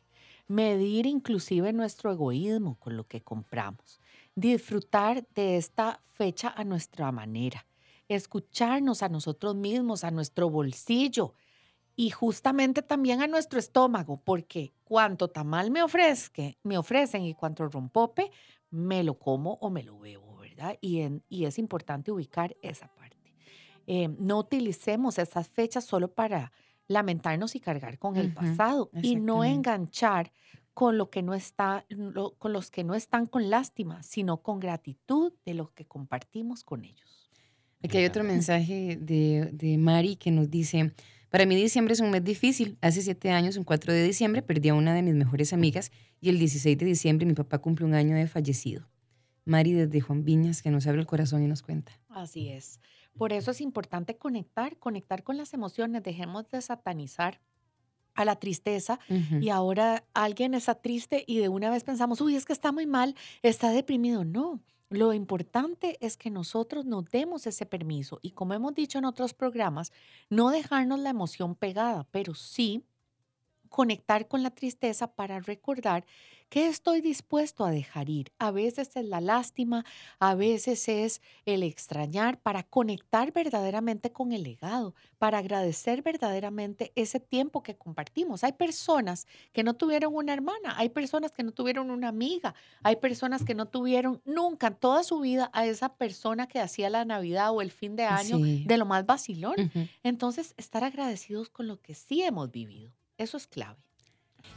medir 0.49 1.07
inclusive 1.07 1.73
nuestro 1.73 2.11
egoísmo 2.11 2.75
con 2.81 2.97
lo 2.97 3.05
que 3.05 3.21
compramos, 3.21 4.01
disfrutar 4.40 5.26
de 5.35 5.57
esta 5.57 6.02
fecha 6.14 6.52
a 6.57 6.64
nuestra 6.64 7.12
manera, 7.12 7.66
escucharnos 8.09 9.02
a 9.02 9.09
nosotros 9.09 9.54
mismos, 9.54 10.04
a 10.04 10.11
nuestro 10.11 10.50
bolsillo, 10.50 11.35
y 11.97 12.11
justamente 12.11 12.83
también 12.83 13.23
a 13.23 13.26
nuestro 13.26 13.59
estómago, 13.59 14.23
porque 14.23 14.73
cuanto 14.85 15.28
tamal 15.28 15.73
me, 15.73 15.83
ofrezque, 15.83 16.57
me 16.62 16.78
ofrecen 16.78 17.25
y 17.25 17.35
cuanto 17.35 17.66
rompope, 17.66 18.30
me 18.71 19.02
lo 19.02 19.18
como 19.18 19.54
o 19.54 19.68
me 19.68 19.83
lo 19.83 19.99
bebo, 19.99 20.37
¿verdad? 20.37 20.78
Y, 20.80 21.00
en, 21.00 21.25
y 21.28 21.47
es 21.47 21.59
importante 21.59 22.12
ubicar 22.12 22.57
esa 22.62 22.87
parte. 22.95 23.35
Eh, 23.88 24.09
no 24.18 24.38
utilicemos 24.38 25.18
esas 25.18 25.49
fechas 25.49 25.85
solo 25.85 26.14
para 26.14 26.52
lamentarnos 26.87 27.57
y 27.57 27.61
cargar 27.61 27.99
con 27.99 28.16
el 28.16 28.33
pasado 28.33 28.90
y 29.02 29.16
no 29.16 29.42
enganchar 29.42 30.33
con 30.79 30.97
lo 30.97 31.11
que 31.11 31.23
no 31.23 31.35
está, 31.35 31.85
con 32.39 32.53
los 32.53 32.71
que 32.71 32.85
no 32.85 32.95
están 32.95 33.27
con 33.27 33.51
lástima, 33.51 34.01
sino 34.05 34.43
con 34.43 34.61
gratitud 34.61 35.33
de 35.45 35.55
lo 35.55 35.75
que 35.75 35.87
compartimos 35.87 36.63
con 36.63 36.85
ellos. 36.85 37.29
Aquí 37.83 37.97
hay 37.99 38.05
otro 38.05 38.23
mensaje 38.23 38.97
de, 38.97 39.51
de 39.53 39.77
Mari 39.77 40.15
que 40.15 40.31
nos 40.31 40.49
dice, 40.49 40.93
para 41.31 41.47
mí 41.47 41.57
diciembre 41.57 41.95
es 41.95 42.01
un 42.01 42.13
mes 42.13 42.23
difícil. 42.23 42.79
Hace 42.81 43.03
siete 43.03 43.33
años, 43.33 43.57
un 43.57 43.65
4 43.65 43.93
de 43.93 44.05
diciembre, 44.05 44.41
perdí 44.41 44.69
a 44.69 44.75
una 44.75 44.95
de 44.95 45.03
mis 45.03 45.17
mejores 45.17 45.53
amigas 45.53 45.91
y 46.21 46.29
el 46.29 46.39
16 46.39 46.79
de 46.79 46.87
diciembre 46.87 47.27
mi 47.27 47.35
papá 47.35 47.59
cumple 47.59 47.85
un 47.85 47.95
año 47.95 48.15
de 48.15 48.29
fallecido. 48.29 48.89
Mari 49.47 49.73
desde 49.73 50.01
Juan 50.01 50.25
Viñas, 50.25 50.63
que 50.63 50.71
nos 50.71 50.87
abre 50.87 51.01
el 51.01 51.09
corazón 51.09 51.43
y 51.43 51.49
nos 51.49 51.63
cuenta. 51.63 51.91
Así 52.09 52.51
es. 52.51 52.79
Por 53.17 53.33
eso 53.33 53.51
es 53.51 53.61
importante 53.61 54.17
conectar, 54.17 54.79
conectar 54.79 55.25
con 55.25 55.39
las 55.39 55.53
emociones. 55.55 56.05
Dejemos 56.05 56.49
de 56.51 56.63
satanizar 56.63 57.41
a 58.19 58.25
la 58.25 58.37
tristeza 58.37 58.99
y 59.41 59.49
ahora 59.51 60.05
alguien 60.13 60.53
está 60.55 60.75
triste 60.75 61.23
y 61.27 61.39
de 61.39 61.49
una 61.49 61.71
vez 61.71 61.85
pensamos, 61.85 62.21
uy, 62.21 62.35
es 62.35 62.45
que 62.45 62.53
está 62.53 62.73
muy 62.73 62.85
mal, 62.85 63.15
está 63.43 63.71
deprimido. 63.71 64.25
No, 64.25 64.61
lo 64.91 65.13
importante 65.13 65.99
es 66.01 66.17
que 66.17 66.29
nosotros 66.29 66.85
nos 66.85 67.05
demos 67.05 67.47
ese 67.47 67.65
permiso 67.65 68.19
y 68.21 68.33
como 68.33 68.55
hemos 68.55 68.75
dicho 68.75 68.99
en 68.99 69.05
otros 69.05 69.35
programas, 69.35 69.93
no 70.31 70.51
dejarnos 70.51 70.99
la 70.99 71.11
emoción 71.11 71.55
pegada, 71.55 72.09
pero 72.11 72.35
sí 72.35 72.83
conectar 73.69 74.29
con 74.29 74.43
la 74.43 74.51
tristeza 74.51 75.07
para 75.09 75.41
recordar 75.41 76.05
que 76.49 76.67
estoy 76.67 77.01
dispuesto 77.01 77.65
a 77.65 77.71
dejar 77.71 78.09
ir. 78.09 78.33
A 78.39 78.51
veces 78.51 78.97
es 78.97 79.05
la 79.05 79.21
lástima, 79.21 79.85
a 80.19 80.35
veces 80.35 80.89
es 80.89 81.21
el 81.45 81.63
extrañar 81.63 82.41
para 82.41 82.63
conectar 82.63 83.33
verdaderamente 83.33 84.13
con 84.13 84.33
el 84.33 84.45
legado, 84.45 84.95
para 85.19 85.39
agradecer 85.39 86.03
verdaderamente 86.03 86.93
ese 86.95 87.21
tiempo 87.21 87.63
que 87.63 87.77
compartimos. 87.77 88.45
Hay 88.45 88.53
personas 88.53 89.27
que 89.53 89.63
no 89.63 89.75
tuvieron 89.75 90.15
una 90.15 90.33
hermana, 90.33 90.75
hay 90.77 90.89
personas 90.89 91.33
que 91.33 91.43
no 91.43 91.53
tuvieron 91.53 91.91
una 91.91 92.09
amiga, 92.09 92.55
hay 92.83 92.97
personas 92.97 93.45
que 93.45 93.55
no 93.55 93.67
tuvieron 93.67 94.23
nunca 94.25 94.69
en 94.69 94.77
toda 94.77 95.05
su 95.05 95.21
vida 95.21 95.51
a 95.53 95.67
esa 95.67 95.95
persona 95.97 96.47
que 96.47 96.61
hacía 96.61 96.89
la 96.89 97.05
Navidad 97.05 97.53
o 97.53 97.61
el 97.61 97.71
fin 97.71 97.97
de 97.97 98.05
año 98.05 98.39
de 98.39 98.79
lo 98.79 98.87
más 98.87 99.05
vacilón. 99.05 99.57
Entonces, 100.03 100.55
estar 100.57 100.85
agradecidos 100.85 101.51
con 101.51 101.67
lo 101.67 101.81
que 101.81 101.95
sí 101.95 102.23
hemos 102.23 102.51
vivido. 102.51 102.98
Eso 103.19 103.37
es 103.37 103.47
clave. 103.47 103.77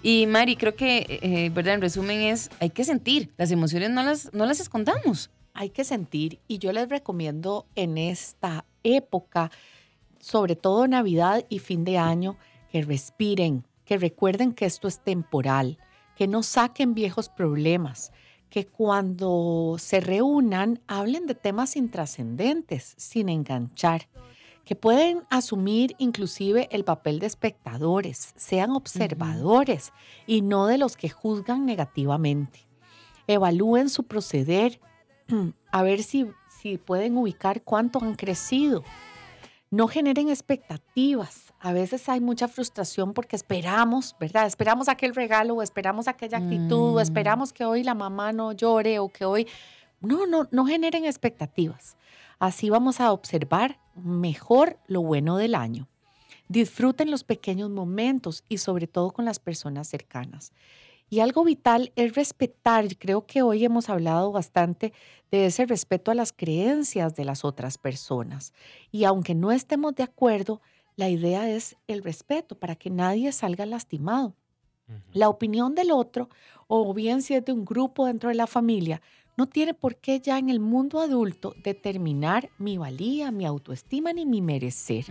Y 0.04 0.26
Mari, 0.28 0.56
creo 0.56 0.76
que, 0.76 1.20
eh, 1.22 1.50
¿verdad? 1.54 1.76
En 1.76 1.82
resumen 1.82 2.22
es, 2.22 2.50
hay 2.60 2.70
que 2.70 2.84
sentir, 2.84 3.34
las 3.38 3.52
emociones 3.52 3.90
no 3.90 4.04
las, 4.04 4.34
no 4.34 4.46
las 4.46 4.60
escondamos. 4.60 5.30
Hay 5.54 5.72
que 5.72 5.84
sentir 5.84 6.40
y 6.48 6.60
yo 6.60 6.72
les 6.72 6.88
recomiendo 6.88 7.66
en 7.76 7.98
esta 7.98 8.66
época, 8.84 9.52
sobre 10.20 10.56
todo 10.56 10.88
Navidad 10.88 11.46
y 11.50 11.60
fin 11.60 11.84
de 11.84 11.98
año, 11.98 12.38
que 12.72 12.84
respiren, 12.84 13.66
que 13.84 13.98
recuerden 13.98 14.54
que 14.54 14.66
esto 14.66 14.88
es 14.88 15.00
temporal, 15.04 15.78
que 16.16 16.28
no 16.28 16.42
saquen 16.42 16.94
viejos 16.94 17.30
problemas, 17.30 18.14
que 18.50 18.66
cuando 18.66 19.76
se 19.78 20.00
reúnan 20.00 20.80
hablen 20.88 21.26
de 21.26 21.36
temas 21.36 21.76
intrascendentes, 21.76 22.94
sin 22.98 23.30
enganchar, 23.30 24.08
que 24.66 24.76
pueden 24.76 25.24
asumir 25.30 25.96
inclusive 25.98 26.68
el 26.72 26.84
papel 26.84 27.20
de 27.20 27.28
espectadores, 27.28 28.34
sean 28.36 28.72
observadores 28.72 29.92
y 30.28 30.42
no 30.42 30.68
de 30.68 30.78
los 30.78 30.96
que 30.96 31.10
juzgan 31.10 31.66
negativamente. 31.66 32.68
Evalúen 33.28 33.90
su 33.90 34.04
proceder, 34.04 34.80
a 35.72 35.84
ver 35.84 36.04
si, 36.04 36.28
si 36.62 36.78
pueden 36.78 37.18
ubicar 37.18 37.64
cuánto 37.64 38.00
han 38.04 38.16
crecido. 38.16 38.84
No 39.72 39.88
generen 39.88 40.28
expectativas. 40.28 41.54
A 41.60 41.72
veces 41.72 42.10
hay 42.10 42.20
mucha 42.20 42.50
frustración 42.50 43.14
porque 43.14 43.38
esperamos, 43.38 44.18
¿verdad? 44.20 44.46
Esperamos 44.46 44.90
aquel 44.90 45.16
regalo 45.16 45.56
o 45.56 45.62
esperamos 45.62 46.10
aquella 46.10 46.40
actitud 46.40 46.96
o 46.96 46.98
mm. 46.98 47.00
esperamos 47.00 47.54
que 47.54 47.64
hoy 47.64 47.84
la 47.84 47.96
mamá 47.96 48.34
no 48.34 48.52
llore 48.52 49.00
o 49.00 49.08
que 49.10 49.24
hoy... 49.24 49.48
No, 50.02 50.26
no, 50.26 50.48
no 50.52 50.66
generen 50.66 51.06
expectativas. 51.06 51.96
Así 52.40 52.70
vamos 52.70 53.00
a 53.00 53.12
observar 53.12 53.80
mejor 53.96 54.80
lo 54.88 55.02
bueno 55.02 55.38
del 55.38 55.56
año. 55.56 55.88
Disfruten 56.48 57.12
los 57.12 57.24
pequeños 57.24 57.70
momentos 57.70 58.44
y 58.50 58.58
sobre 58.58 58.88
todo 58.88 59.12
con 59.12 59.26
las 59.26 59.40
personas 59.40 59.88
cercanas. 59.88 60.52
Y 61.10 61.20
algo 61.20 61.44
vital 61.44 61.92
es 61.98 62.16
respetar. 62.16 62.98
Creo 62.98 63.26
que 63.26 63.42
hoy 63.42 63.66
hemos 63.66 63.90
hablado 63.90 64.32
bastante 64.32 64.94
de 65.30 65.48
ese 65.48 65.66
respeto 65.66 66.10
a 66.10 66.16
las 66.16 66.32
creencias 66.32 67.16
de 67.16 67.26
las 67.26 67.44
otras 67.44 67.78
personas. 67.78 68.54
Y 68.92 69.04
aunque 69.04 69.36
no 69.36 69.52
estemos 69.52 69.94
de 69.96 70.04
acuerdo, 70.04 70.62
la 70.96 71.10
idea 71.10 71.50
es 71.50 71.76
el 71.88 72.02
respeto 72.02 72.56
para 72.58 72.76
que 72.76 72.90
nadie 72.90 73.32
salga 73.32 73.66
lastimado. 73.66 74.36
La 75.14 75.30
opinión 75.30 75.74
del 75.76 75.92
otro, 75.92 76.30
o 76.68 76.94
bien 76.94 77.22
si 77.22 77.34
es 77.34 77.46
de 77.46 77.54
un 77.54 77.66
grupo 77.66 78.06
dentro 78.06 78.30
de 78.30 78.36
la 78.36 78.48
familia, 78.48 79.02
no 79.42 79.48
tiene 79.48 79.74
por 79.74 79.96
qué 79.96 80.20
ya 80.20 80.38
en 80.38 80.52
el 80.52 80.60
mundo 80.60 81.00
adulto 81.00 81.56
determinar 81.64 82.52
mi 82.60 82.78
valía, 82.78 83.32
mi 83.32 83.48
autoestima 83.48 84.14
ni 84.14 84.24
mi 84.24 84.40
merecer. 84.40 85.06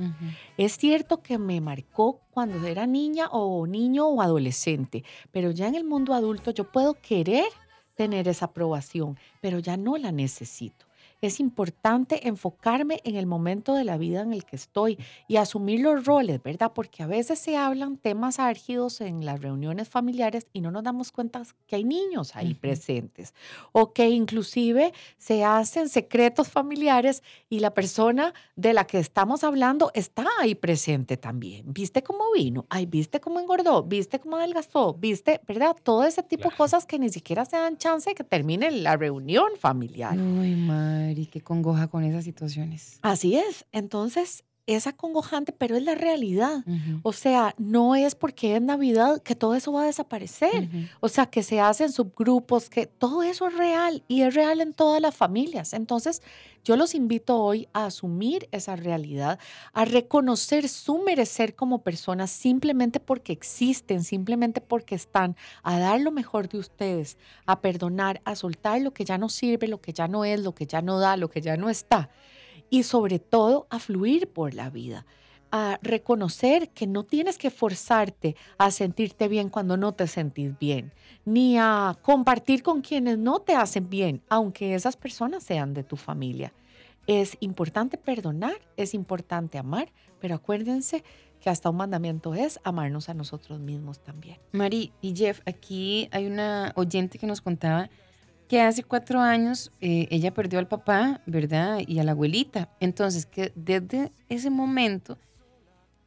Es 0.56 0.76
cierto 0.76 1.20
que 1.20 1.36
me 1.36 1.60
marcó 1.60 2.20
cuando 2.30 2.64
era 2.64 2.86
niña 2.86 3.26
o 3.32 3.66
niño 3.66 4.06
o 4.06 4.22
adolescente, 4.22 5.02
pero 5.32 5.50
ya 5.50 5.66
en 5.66 5.74
el 5.74 5.82
mundo 5.82 6.14
adulto 6.14 6.52
yo 6.52 6.62
puedo 6.70 6.94
querer 6.94 7.48
tener 7.96 8.28
esa 8.28 8.44
aprobación, 8.44 9.18
pero 9.40 9.58
ya 9.58 9.76
no 9.76 9.96
la 9.96 10.12
necesito 10.12 10.86
es 11.20 11.40
importante 11.40 12.28
enfocarme 12.28 13.00
en 13.04 13.16
el 13.16 13.26
momento 13.26 13.74
de 13.74 13.84
la 13.84 13.98
vida 13.98 14.22
en 14.22 14.32
el 14.32 14.44
que 14.44 14.56
estoy 14.56 14.98
y 15.28 15.36
asumir 15.36 15.80
los 15.80 16.04
roles, 16.04 16.42
¿verdad? 16.42 16.72
Porque 16.74 17.02
a 17.02 17.06
veces 17.06 17.38
se 17.38 17.56
hablan 17.56 17.96
temas 17.96 18.38
álgidos 18.38 19.00
en 19.00 19.24
las 19.24 19.40
reuniones 19.40 19.88
familiares 19.88 20.46
y 20.52 20.60
no 20.60 20.70
nos 20.70 20.82
damos 20.82 21.12
cuenta 21.12 21.42
que 21.66 21.76
hay 21.76 21.84
niños 21.84 22.36
ahí 22.36 22.54
presentes 22.54 23.34
o 23.72 23.92
que 23.92 24.08
inclusive 24.08 24.92
se 25.18 25.44
hacen 25.44 25.88
secretos 25.88 26.48
familiares 26.48 27.22
y 27.48 27.60
la 27.60 27.74
persona 27.74 28.34
de 28.56 28.72
la 28.72 28.86
que 28.86 28.98
estamos 28.98 29.44
hablando 29.44 29.90
está 29.94 30.26
ahí 30.40 30.54
presente 30.54 31.16
también. 31.16 31.64
¿Viste 31.72 32.02
cómo 32.02 32.24
vino? 32.34 32.66
Ay, 32.68 32.86
¿viste 32.86 33.20
cómo 33.20 33.40
engordó? 33.40 33.82
¿Viste 33.82 34.18
cómo 34.18 34.36
adelgazó? 34.36 34.94
¿Viste, 34.94 35.40
verdad? 35.46 35.76
Todo 35.82 36.04
ese 36.04 36.22
tipo 36.22 36.50
de 36.50 36.56
cosas 36.56 36.86
que 36.86 36.98
ni 36.98 37.10
siquiera 37.10 37.44
se 37.44 37.56
dan 37.56 37.76
chance 37.76 38.10
de 38.10 38.14
que 38.14 38.24
termine 38.24 38.70
la 38.70 38.96
reunión 38.96 39.50
familiar. 39.58 40.16
Uy, 40.16 40.54
madre 40.54 41.09
y 41.18 41.26
qué 41.26 41.40
congoja 41.40 41.88
con 41.88 42.04
esas 42.04 42.24
situaciones. 42.24 42.98
Así 43.02 43.36
es. 43.36 43.66
Entonces, 43.72 44.44
es 44.66 44.86
acongojante, 44.86 45.52
pero 45.52 45.76
es 45.76 45.82
la 45.82 45.94
realidad. 45.94 46.64
O 47.02 47.12
sea, 47.12 47.54
no 47.58 47.96
es 47.96 48.14
porque 48.14 48.56
es 48.56 48.62
Navidad 48.62 49.22
que 49.22 49.34
todo 49.34 49.54
eso 49.54 49.72
va 49.72 49.82
a 49.82 49.86
desaparecer. 49.86 50.68
O 51.00 51.08
sea, 51.08 51.26
que 51.26 51.42
se 51.42 51.60
hacen 51.60 51.90
subgrupos, 51.90 52.70
que 52.70 52.86
todo 52.86 53.22
eso 53.22 53.48
es 53.48 53.56
real 53.56 54.02
y 54.06 54.22
es 54.22 54.34
real 54.34 54.60
en 54.60 54.72
todas 54.72 55.00
las 55.00 55.16
familias. 55.16 55.72
Entonces, 55.72 56.22
yo 56.62 56.76
los 56.76 56.94
invito 56.94 57.38
hoy 57.38 57.68
a 57.72 57.86
asumir 57.86 58.48
esa 58.52 58.76
realidad, 58.76 59.38
a 59.72 59.84
reconocer 59.84 60.68
su 60.68 60.98
merecer 60.98 61.54
como 61.54 61.82
personas 61.82 62.30
simplemente 62.30 63.00
porque 63.00 63.32
existen, 63.32 64.04
simplemente 64.04 64.60
porque 64.60 64.94
están, 64.94 65.36
a 65.62 65.78
dar 65.78 66.00
lo 66.00 66.12
mejor 66.12 66.48
de 66.48 66.58
ustedes, 66.58 67.16
a 67.46 67.60
perdonar, 67.60 68.20
a 68.24 68.36
soltar 68.36 68.80
lo 68.82 68.92
que 68.92 69.04
ya 69.04 69.16
no 69.16 69.30
sirve, 69.30 69.68
lo 69.68 69.80
que 69.80 69.92
ya 69.92 70.06
no 70.06 70.24
es, 70.24 70.40
lo 70.40 70.54
que 70.54 70.66
ya 70.66 70.82
no 70.82 70.98
da, 70.98 71.16
lo 71.16 71.30
que 71.30 71.40
ya 71.40 71.56
no 71.56 71.70
está 71.70 72.10
y 72.70 72.84
sobre 72.84 73.18
todo 73.18 73.66
a 73.68 73.78
fluir 73.78 74.28
por 74.28 74.54
la 74.54 74.70
vida, 74.70 75.04
a 75.52 75.78
reconocer 75.82 76.70
que 76.70 76.86
no 76.86 77.04
tienes 77.04 77.36
que 77.36 77.50
forzarte 77.50 78.36
a 78.56 78.70
sentirte 78.70 79.28
bien 79.28 79.48
cuando 79.48 79.76
no 79.76 79.92
te 79.92 80.06
sentís 80.06 80.56
bien, 80.58 80.92
ni 81.24 81.58
a 81.58 81.98
compartir 82.02 82.62
con 82.62 82.80
quienes 82.80 83.18
no 83.18 83.40
te 83.40 83.54
hacen 83.54 83.90
bien, 83.90 84.22
aunque 84.28 84.74
esas 84.74 84.96
personas 84.96 85.42
sean 85.42 85.74
de 85.74 85.82
tu 85.82 85.96
familia. 85.96 86.52
Es 87.06 87.36
importante 87.40 87.98
perdonar, 87.98 88.60
es 88.76 88.94
importante 88.94 89.58
amar, 89.58 89.92
pero 90.20 90.36
acuérdense 90.36 91.02
que 91.40 91.50
hasta 91.50 91.70
un 91.70 91.76
mandamiento 91.76 92.34
es 92.34 92.60
amarnos 92.62 93.08
a 93.08 93.14
nosotros 93.14 93.58
mismos 93.58 93.98
también. 93.98 94.38
Mari 94.52 94.92
y 95.00 95.16
Jeff, 95.16 95.40
aquí 95.46 96.08
hay 96.12 96.26
una 96.26 96.72
oyente 96.76 97.18
que 97.18 97.26
nos 97.26 97.40
contaba 97.40 97.90
que 98.50 98.60
hace 98.60 98.82
cuatro 98.82 99.20
años 99.20 99.70
eh, 99.80 100.08
ella 100.10 100.34
perdió 100.34 100.58
al 100.58 100.66
papá, 100.66 101.22
¿verdad? 101.24 101.78
Y 101.86 102.00
a 102.00 102.02
la 102.02 102.10
abuelita. 102.10 102.68
Entonces, 102.80 103.24
que 103.24 103.52
desde 103.54 104.10
ese 104.28 104.50
momento 104.50 105.18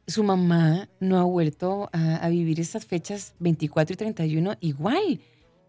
su 0.06 0.22
mamá 0.22 0.90
no 1.00 1.18
ha 1.18 1.22
vuelto 1.22 1.88
a, 1.94 2.28
vivir 2.28 2.60
esas 2.60 2.84
fechas 2.84 3.34
24 3.38 3.94
y 3.94 3.96
31 3.96 4.56
igual. 4.60 5.22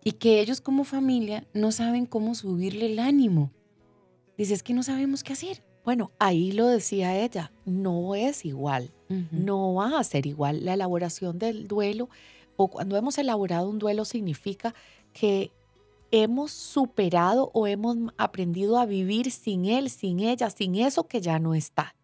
Y 0.04 0.12
que 0.12 0.42
ellos 0.42 0.60
como 0.60 0.84
familia 0.84 1.48
no 1.54 1.72
saben 1.72 2.06
cómo 2.06 2.36
subirle 2.36 2.88
el 2.88 3.00
ánimo. 3.00 3.54
Dice, 4.38 4.54
es 4.54 4.62
que 4.62 4.74
no 4.74 4.84
sabemos 4.84 5.24
qué 5.24 5.32
hacer. 5.32 5.64
Bueno, 5.86 6.12
ahí 6.20 6.52
lo 6.52 6.68
decía 6.68 7.18
ella, 7.18 7.54
no 7.64 8.16
es 8.16 8.44
igual, 8.44 8.92
no 9.32 9.76
va 9.76 9.98
a 9.98 10.04
ser 10.04 10.26
igual. 10.26 10.66
La 10.66 10.74
elaboración 10.74 11.40
del 11.40 11.70
duelo 11.70 12.10
o 12.58 12.68
cuando 12.68 12.98
hemos 12.98 13.18
elaborado 13.18 13.70
un 13.70 13.80
duelo 13.80 14.04
significa 14.04 14.76
que 15.14 15.54
hemos 16.24 16.52
superado 16.52 17.52
o 17.54 17.68
hemos 17.68 17.98
aprendido 18.18 18.78
a 18.78 18.86
vivir 18.86 19.32
sin 19.32 19.66
él, 19.66 19.90
sin 19.90 20.20
ella, 20.20 20.50
sin 20.50 20.76
eso 20.76 21.08
que 21.08 21.22
ya 21.22 21.40
no 21.40 21.54
está. 21.54 21.96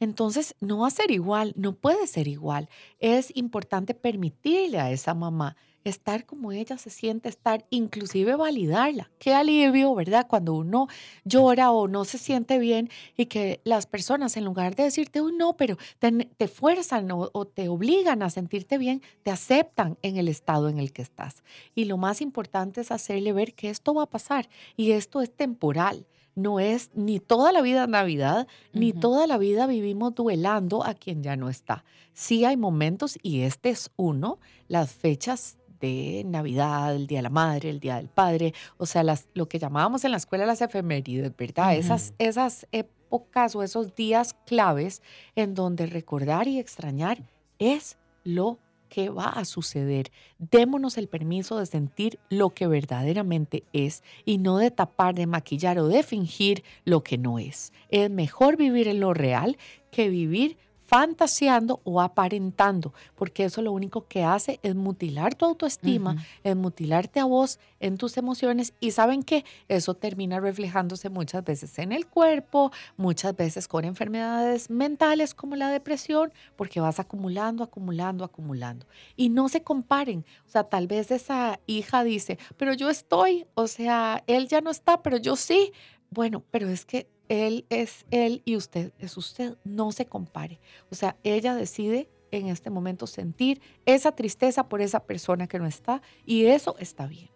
Entonces, 0.00 0.56
no 0.60 0.78
va 0.78 0.88
a 0.88 0.90
ser 0.90 1.10
igual, 1.10 1.52
no 1.56 1.74
puede 1.74 2.06
ser 2.06 2.26
igual. 2.26 2.68
Es 2.98 3.30
importante 3.36 3.94
permitirle 3.94 4.80
a 4.80 4.90
esa 4.90 5.14
mamá 5.14 5.56
estar 5.84 6.26
como 6.26 6.52
ella 6.52 6.78
se 6.78 6.90
siente 6.90 7.28
estar, 7.28 7.64
inclusive 7.70 8.36
validarla. 8.36 9.10
Qué 9.18 9.34
alivio, 9.34 9.94
¿verdad? 9.94 10.26
Cuando 10.28 10.54
uno 10.54 10.88
llora 11.24 11.70
o 11.70 11.88
no 11.88 12.04
se 12.04 12.18
siente 12.18 12.58
bien 12.58 12.90
y 13.16 13.26
que 13.26 13.60
las 13.64 13.86
personas 13.86 14.36
en 14.36 14.44
lugar 14.44 14.74
de 14.76 14.84
decirte, 14.84 15.20
un 15.20 15.38
no, 15.38 15.56
pero 15.56 15.76
te, 15.98 16.48
fuerzan 16.48 17.10
o, 17.10 17.30
o, 17.32 17.44
te 17.46 17.68
obligan 17.68 18.22
a 18.22 18.30
sentirte 18.30 18.78
bien, 18.78 19.02
te 19.22 19.30
aceptan 19.30 19.98
en 20.02 20.16
el 20.16 20.28
estado 20.28 20.68
en 20.68 20.78
el 20.78 20.92
que 20.92 21.02
estás. 21.02 21.42
Y 21.74 21.84
lo 21.84 21.96
más 21.96 22.20
importante 22.20 22.80
es 22.82 22.90
hacerle 22.90 23.32
ver 23.32 23.54
que 23.54 23.70
esto 23.70 23.94
va 23.94 24.04
a 24.04 24.10
pasar 24.10 24.48
y 24.76 24.92
esto 24.92 25.20
es 25.22 25.34
temporal 25.34 26.06
no 26.34 26.60
es 26.60 26.90
ni 26.94 27.20
toda 27.20 27.52
la 27.52 27.60
vida 27.60 27.86
Navidad, 27.86 28.46
ni 28.72 28.92
toda 28.92 29.26
la 29.26 29.38
vida 29.38 29.66
vivimos 29.66 30.14
duelando 30.14 30.84
a 30.84 30.94
quien 30.94 31.22
ya 31.22 31.36
no 31.36 31.48
está. 31.48 31.84
Sí 32.12 32.44
hay 32.44 32.56
momentos, 32.56 33.18
y 33.22 33.40
este 33.40 33.70
es 33.70 33.90
uno, 33.96 34.38
las 34.68 34.92
fechas 34.92 35.56
de 35.80 36.22
Navidad, 36.26 36.94
el 36.94 37.06
Día 37.06 37.18
de 37.18 37.22
la 37.22 37.30
Madre, 37.30 37.70
el 37.70 37.80
Día 37.80 37.96
del 37.96 38.08
Padre, 38.08 38.54
o 38.76 38.86
sea, 38.86 39.02
las, 39.02 39.28
lo 39.34 39.48
que 39.48 39.58
llamábamos 39.58 40.04
en 40.04 40.12
la 40.12 40.16
escuela 40.16 40.46
las 40.46 40.60
efemérides, 40.60 41.36
¿verdad? 41.36 41.74
esas, 41.74 42.14
esas 42.18 42.66
épocas 42.72 43.56
o 43.56 43.62
esos 43.62 43.94
días 43.94 44.36
claves 44.46 45.02
en 45.34 45.54
donde 45.54 45.86
recordar 45.86 46.48
y 46.48 46.58
extrañar 46.58 47.22
es 47.58 47.98
lo 48.24 48.58
que 48.90 49.08
va 49.08 49.26
a 49.26 49.46
suceder. 49.46 50.10
Démonos 50.38 50.98
el 50.98 51.08
permiso 51.08 51.58
de 51.58 51.64
sentir 51.64 52.18
lo 52.28 52.50
que 52.50 52.66
verdaderamente 52.66 53.62
es 53.72 54.02
y 54.26 54.38
no 54.38 54.58
de 54.58 54.70
tapar, 54.70 55.14
de 55.14 55.26
maquillar 55.26 55.78
o 55.78 55.88
de 55.88 56.02
fingir 56.02 56.64
lo 56.84 57.02
que 57.02 57.16
no 57.16 57.38
es. 57.38 57.72
Es 57.88 58.10
mejor 58.10 58.56
vivir 58.56 58.88
en 58.88 59.00
lo 59.00 59.14
real 59.14 59.56
que 59.90 60.10
vivir 60.10 60.58
fantaseando 60.90 61.80
o 61.84 62.00
aparentando, 62.00 62.92
porque 63.14 63.44
eso 63.44 63.62
lo 63.62 63.70
único 63.70 64.08
que 64.08 64.24
hace 64.24 64.58
es 64.64 64.74
mutilar 64.74 65.36
tu 65.36 65.44
autoestima, 65.44 66.16
es 66.42 66.56
mutilarte 66.56 67.20
a 67.20 67.26
vos 67.26 67.60
en 67.78 67.96
tus 67.96 68.16
emociones 68.16 68.74
y 68.80 68.90
saben 68.90 69.22
que 69.22 69.44
eso 69.68 69.94
termina 69.94 70.40
reflejándose 70.40 71.08
muchas 71.08 71.44
veces 71.44 71.78
en 71.78 71.92
el 71.92 72.08
cuerpo, 72.08 72.72
muchas 72.96 73.36
veces 73.36 73.68
con 73.68 73.84
enfermedades 73.84 74.68
mentales 74.68 75.32
como 75.32 75.54
la 75.54 75.68
depresión, 75.68 76.32
porque 76.56 76.80
vas 76.80 76.98
acumulando, 76.98 77.62
acumulando, 77.62 78.24
acumulando. 78.24 78.84
Y 79.14 79.28
no 79.28 79.48
se 79.48 79.62
comparen, 79.62 80.24
o 80.44 80.50
sea, 80.50 80.64
tal 80.64 80.88
vez 80.88 81.12
esa 81.12 81.60
hija 81.68 82.02
dice, 82.02 82.36
pero 82.56 82.74
yo 82.74 82.90
estoy, 82.90 83.46
o 83.54 83.68
sea, 83.68 84.24
él 84.26 84.48
ya 84.48 84.60
no 84.60 84.72
está, 84.72 85.04
pero 85.04 85.18
yo 85.18 85.36
sí. 85.36 85.72
Bueno, 86.10 86.42
pero 86.50 86.68
es 86.68 86.84
que 86.84 87.06
él 87.30 87.64
es 87.70 88.04
él 88.10 88.42
y 88.44 88.56
usted 88.56 88.92
es 88.98 89.16
usted. 89.16 89.56
No 89.64 89.92
se 89.92 90.06
compare. 90.06 90.60
O 90.90 90.96
sea, 90.96 91.16
ella 91.22 91.54
decide 91.54 92.10
en 92.32 92.48
este 92.48 92.70
momento 92.70 93.06
sentir 93.06 93.62
esa 93.86 94.12
tristeza 94.12 94.68
por 94.68 94.80
esa 94.82 95.06
persona 95.06 95.46
que 95.46 95.60
no 95.60 95.66
está 95.66 96.02
y 96.26 96.46
eso 96.46 96.76
está 96.78 97.06
bien. 97.06 97.30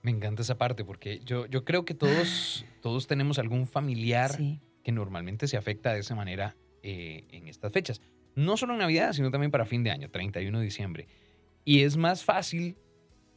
Me 0.00 0.10
encanta 0.10 0.40
esa 0.40 0.56
parte 0.56 0.86
porque 0.86 1.20
yo, 1.22 1.44
yo 1.46 1.64
creo 1.64 1.84
que 1.84 1.92
todos, 1.92 2.64
todos 2.80 3.06
tenemos 3.06 3.38
algún 3.38 3.66
familiar 3.66 4.38
que 4.82 4.90
normalmente 4.90 5.46
se 5.48 5.58
afecta 5.58 5.92
de 5.92 6.00
esa 6.00 6.14
manera 6.14 6.56
eh, 6.82 7.26
en 7.30 7.48
estas 7.48 7.72
fechas. 7.72 8.00
No 8.34 8.56
solo 8.56 8.72
en 8.72 8.78
Navidad, 8.78 9.12
sino 9.12 9.30
también 9.30 9.50
para 9.50 9.66
fin 9.66 9.84
de 9.84 9.90
año, 9.90 10.10
31 10.10 10.58
de 10.58 10.64
diciembre. 10.64 11.08
Y 11.66 11.82
es 11.82 11.98
más 11.98 12.24
fácil, 12.24 12.78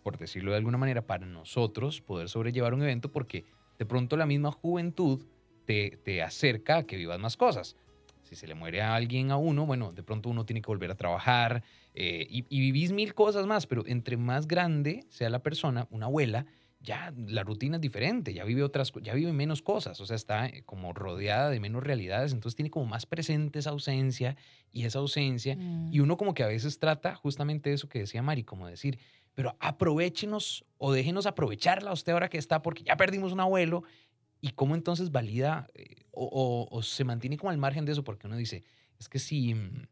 por 0.01 0.17
decirlo 0.17 0.51
de 0.51 0.57
alguna 0.57 0.77
manera, 0.77 1.05
para 1.05 1.25
nosotros 1.25 2.01
poder 2.01 2.29
sobrellevar 2.29 2.73
un 2.73 2.83
evento 2.83 3.11
porque 3.11 3.43
de 3.77 3.85
pronto 3.85 4.17
la 4.17 4.25
misma 4.25 4.51
juventud 4.51 5.23
te, 5.65 5.99
te 6.03 6.21
acerca 6.21 6.77
a 6.77 6.83
que 6.83 6.97
vivas 6.97 7.19
más 7.19 7.37
cosas. 7.37 7.75
Si 8.23 8.35
se 8.35 8.47
le 8.47 8.55
muere 8.55 8.81
a 8.81 8.95
alguien 8.95 9.31
a 9.31 9.37
uno, 9.37 9.65
bueno, 9.65 9.91
de 9.91 10.01
pronto 10.01 10.29
uno 10.29 10.45
tiene 10.45 10.61
que 10.61 10.67
volver 10.67 10.89
a 10.89 10.95
trabajar 10.95 11.63
eh, 11.93 12.27
y, 12.29 12.41
vivís 12.59 12.91
mil 12.91 13.13
cosas 13.13 13.45
más, 13.47 13.67
pero 13.67 13.83
entre 13.87 14.17
más 14.17 14.47
grande 14.47 15.05
sea 15.09 15.29
la 15.29 15.39
persona, 15.39 15.87
una 15.91 16.07
abuela, 16.07 16.45
ya 16.81 17.13
la 17.15 17.43
rutina 17.43 17.77
es 17.77 17.81
diferente, 17.81 18.33
ya 18.33 18.43
vive 18.43 18.63
otras, 18.63 18.91
ya 19.01 19.13
vive 19.13 19.31
menos 19.31 19.61
cosas, 19.61 19.99
o 20.01 20.05
sea, 20.05 20.15
está 20.15 20.47
eh, 20.47 20.63
como 20.65 20.91
rodeada 20.91 21.49
de 21.49 21.59
menos 21.59 21.83
realidades, 21.83 22.33
entonces 22.33 22.55
tiene 22.55 22.69
como 22.69 22.85
más 22.85 23.05
presente 23.05 23.59
esa 23.59 23.69
ausencia 23.69 24.35
y 24.73 24.85
esa 24.85 24.99
ausencia, 24.99 25.55
mm. 25.55 25.93
y 25.93 25.99
uno 26.01 26.17
como 26.17 26.33
que 26.33 26.43
a 26.43 26.47
veces 26.47 26.79
trata 26.79 27.15
justamente 27.15 27.71
eso 27.71 27.87
que 27.87 27.99
decía 27.99 28.21
Mari, 28.21 28.43
como 28.43 28.67
decir, 28.67 28.99
pero 29.35 29.55
aprovechenos 29.59 30.65
o 30.77 30.93
déjenos 30.93 31.25
aprovecharla 31.25 31.91
usted 31.91 32.13
ahora 32.13 32.29
que 32.29 32.37
está, 32.37 32.61
porque 32.61 32.83
ya 32.83 32.97
perdimos 32.97 33.33
un 33.33 33.41
abuelo. 33.41 33.83
¿Y 34.41 34.51
cómo 34.51 34.75
entonces 34.75 35.11
valida 35.11 35.67
eh, 35.73 36.05
o, 36.11 36.81
se 36.81 37.03
mantiene 37.03 37.37
como 37.37 37.51
al 37.51 37.57
margen 37.57 37.85
de 37.85 37.91
eso? 37.91 38.03
Porque 38.03 38.27
uno 38.27 38.37
dice, 38.37 38.63
es 38.97 39.09
que 39.09 39.19
si, 39.19 39.53
mm, 39.53 39.87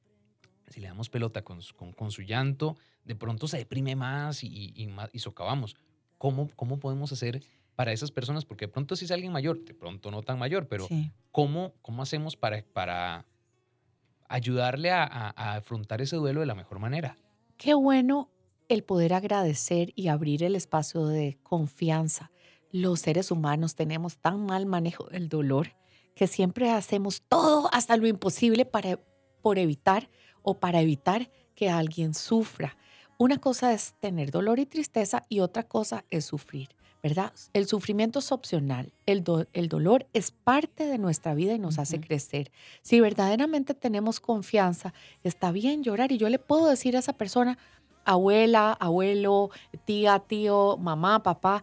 si 0.67 0.79
le 0.79 0.87
damos 0.87 1.09
pelota 1.09 1.43
con, 1.43 1.59
con, 1.95 2.11
su 2.11 2.21
llanto, 2.21 2.77
de 3.03 3.15
pronto 3.15 3.47
se 3.47 3.57
deprime 3.57 3.95
más 3.95 4.43
y, 4.43 4.47
y, 4.47 4.89
y 5.11 5.19
socavamos. 5.19 5.75
¿Cómo, 6.17 6.49
¿Cómo 6.55 6.79
podemos 6.79 7.11
hacer 7.11 7.43
para 7.75 7.91
esas 7.91 8.11
personas? 8.11 8.45
Porque 8.45 8.67
de 8.67 8.71
pronto 8.71 8.95
si 8.95 9.05
es 9.05 9.11
alguien 9.11 9.31
mayor, 9.31 9.65
de 9.65 9.73
pronto 9.73 10.09
no 10.09 10.21
tan 10.21 10.39
mayor, 10.39 10.67
pero 10.67 10.87
¿cómo, 11.31 11.73
¿cómo 11.81 12.01
hacemos 12.01 12.37
para, 12.37 12.63
para 12.63 13.25
ayudarle 14.29 14.91
a, 14.91 15.03
a, 15.03 15.55
afrontar 15.55 16.01
ese 16.01 16.15
duelo 16.15 16.39
de 16.39 16.45
la 16.45 16.55
mejor 16.55 16.79
manera? 16.79 17.17
Qué 17.57 17.73
bueno 17.73 18.29
el 18.69 18.83
poder 18.83 19.13
agradecer 19.13 19.93
y 19.95 20.07
abrir 20.07 20.43
el 20.43 20.55
espacio 20.55 21.05
de 21.05 21.37
confianza. 21.43 22.31
Los 22.71 23.01
seres 23.01 23.31
humanos 23.31 23.75
tenemos 23.75 24.17
tan 24.17 24.45
mal 24.45 24.65
manejo 24.65 25.05
del 25.05 25.29
dolor 25.29 25.73
que 26.15 26.27
siempre 26.27 26.71
hacemos 26.71 27.23
todo 27.27 27.69
hasta 27.73 27.97
lo 27.97 28.07
imposible 28.07 28.65
para, 28.65 28.99
por 29.41 29.57
evitar 29.57 30.09
o 30.41 30.59
para 30.59 30.81
evitar 30.81 31.29
que 31.55 31.69
alguien 31.69 32.13
sufra. 32.13 32.77
Una 33.17 33.37
cosa 33.37 33.73
es 33.73 33.93
tener 33.99 34.31
dolor 34.31 34.59
y 34.59 34.65
tristeza 34.65 35.23
y 35.29 35.39
otra 35.39 35.63
cosa 35.63 36.03
es 36.09 36.25
sufrir, 36.25 36.69
¿verdad? 37.01 37.31
El 37.53 37.67
sufrimiento 37.67 38.19
es 38.19 38.31
opcional, 38.31 38.93
el, 39.05 39.23
el 39.53 39.69
dolor 39.69 40.07
es 40.13 40.31
parte 40.31 40.85
de 40.85 40.97
nuestra 40.97 41.33
vida 41.33 41.53
y 41.53 41.59
nos 41.59 41.79
hace 41.79 41.99
crecer. 41.99 42.51
Si 42.81 42.99
verdaderamente 42.99 43.75
tenemos 43.75 44.19
confianza, 44.19 44.93
está 45.23 45.51
bien 45.51 45.83
llorar 45.83 46.11
y 46.11 46.17
yo 46.17 46.27
le 46.29 46.39
puedo 46.39 46.67
decir 46.67 46.95
a 46.95 46.99
esa 46.99 47.13
persona, 47.13 47.57
abuela, 48.05 48.73
abuelo, 48.73 49.49
tía, 49.85 50.19
tío, 50.19 50.77
mamá, 50.77 51.23
papá, 51.23 51.61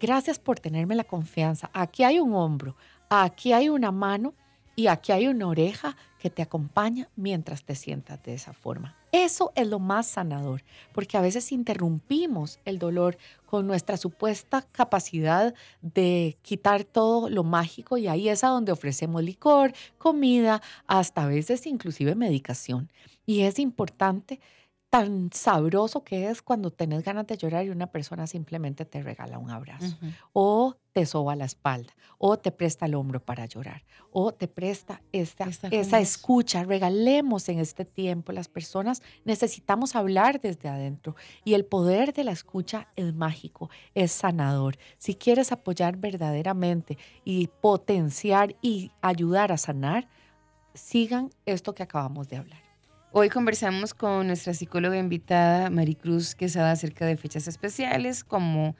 gracias 0.00 0.38
por 0.38 0.60
tenerme 0.60 0.94
la 0.94 1.04
confianza. 1.04 1.70
Aquí 1.72 2.04
hay 2.04 2.20
un 2.20 2.34
hombro, 2.34 2.76
aquí 3.08 3.52
hay 3.52 3.68
una 3.68 3.90
mano 3.90 4.34
y 4.76 4.86
aquí 4.86 5.10
hay 5.10 5.26
una 5.26 5.48
oreja 5.48 5.96
que 6.20 6.30
te 6.30 6.42
acompaña 6.42 7.08
mientras 7.16 7.64
te 7.64 7.74
sientas 7.74 8.22
de 8.22 8.34
esa 8.34 8.52
forma. 8.52 8.94
Eso 9.10 9.52
es 9.56 9.66
lo 9.66 9.78
más 9.78 10.06
sanador, 10.06 10.62
porque 10.92 11.16
a 11.16 11.20
veces 11.20 11.50
interrumpimos 11.50 12.60
el 12.64 12.78
dolor 12.78 13.16
con 13.46 13.66
nuestra 13.66 13.96
supuesta 13.96 14.62
capacidad 14.70 15.54
de 15.80 16.36
quitar 16.42 16.84
todo 16.84 17.30
lo 17.30 17.42
mágico 17.42 17.96
y 17.96 18.06
ahí 18.06 18.28
es 18.28 18.44
a 18.44 18.48
donde 18.48 18.70
ofrecemos 18.70 19.22
licor, 19.22 19.72
comida, 19.96 20.60
hasta 20.86 21.24
a 21.24 21.26
veces 21.26 21.66
inclusive 21.66 22.14
medicación. 22.14 22.92
Y 23.24 23.42
es 23.42 23.58
importante 23.58 24.40
tan 24.90 25.30
sabroso 25.32 26.02
que 26.02 26.30
es 26.30 26.40
cuando 26.40 26.70
tenés 26.70 27.02
ganas 27.02 27.26
de 27.26 27.36
llorar 27.36 27.66
y 27.66 27.70
una 27.70 27.88
persona 27.88 28.26
simplemente 28.26 28.86
te 28.86 29.02
regala 29.02 29.38
un 29.38 29.50
abrazo 29.50 29.98
o 30.32 30.76
te 30.92 31.04
soba 31.04 31.36
la 31.36 31.44
espalda 31.44 31.92
o 32.16 32.38
te 32.38 32.50
presta 32.50 32.86
el 32.86 32.94
hombro 32.94 33.20
para 33.20 33.44
llorar 33.44 33.84
o 34.10 34.32
te 34.32 34.48
presta 34.48 35.02
esa, 35.12 35.48
esa 35.70 36.00
escucha. 36.00 36.64
Regalemos 36.64 37.48
en 37.50 37.58
este 37.58 37.84
tiempo. 37.84 38.32
Las 38.32 38.48
personas 38.48 39.02
necesitamos 39.24 39.94
hablar 39.94 40.40
desde 40.40 40.70
adentro 40.70 41.16
y 41.44 41.52
el 41.52 41.66
poder 41.66 42.14
de 42.14 42.24
la 42.24 42.32
escucha 42.32 42.88
es 42.96 43.14
mágico, 43.14 43.68
es 43.94 44.10
sanador. 44.10 44.78
Si 44.96 45.14
quieres 45.14 45.52
apoyar 45.52 45.98
verdaderamente 45.98 46.96
y 47.24 47.48
potenciar 47.48 48.56
y 48.62 48.90
ayudar 49.02 49.52
a 49.52 49.58
sanar, 49.58 50.08
sigan 50.72 51.30
esto 51.44 51.74
que 51.74 51.82
acabamos 51.82 52.28
de 52.28 52.38
hablar. 52.38 52.67
Hoy 53.10 53.30
conversamos 53.30 53.94
con 53.94 54.26
nuestra 54.26 54.52
psicóloga 54.52 54.98
invitada, 54.98 55.70
Maricruz 55.70 56.34
Quesada, 56.34 56.72
acerca 56.72 57.06
de 57.06 57.16
fechas 57.16 57.48
especiales, 57.48 58.22
cómo 58.22 58.76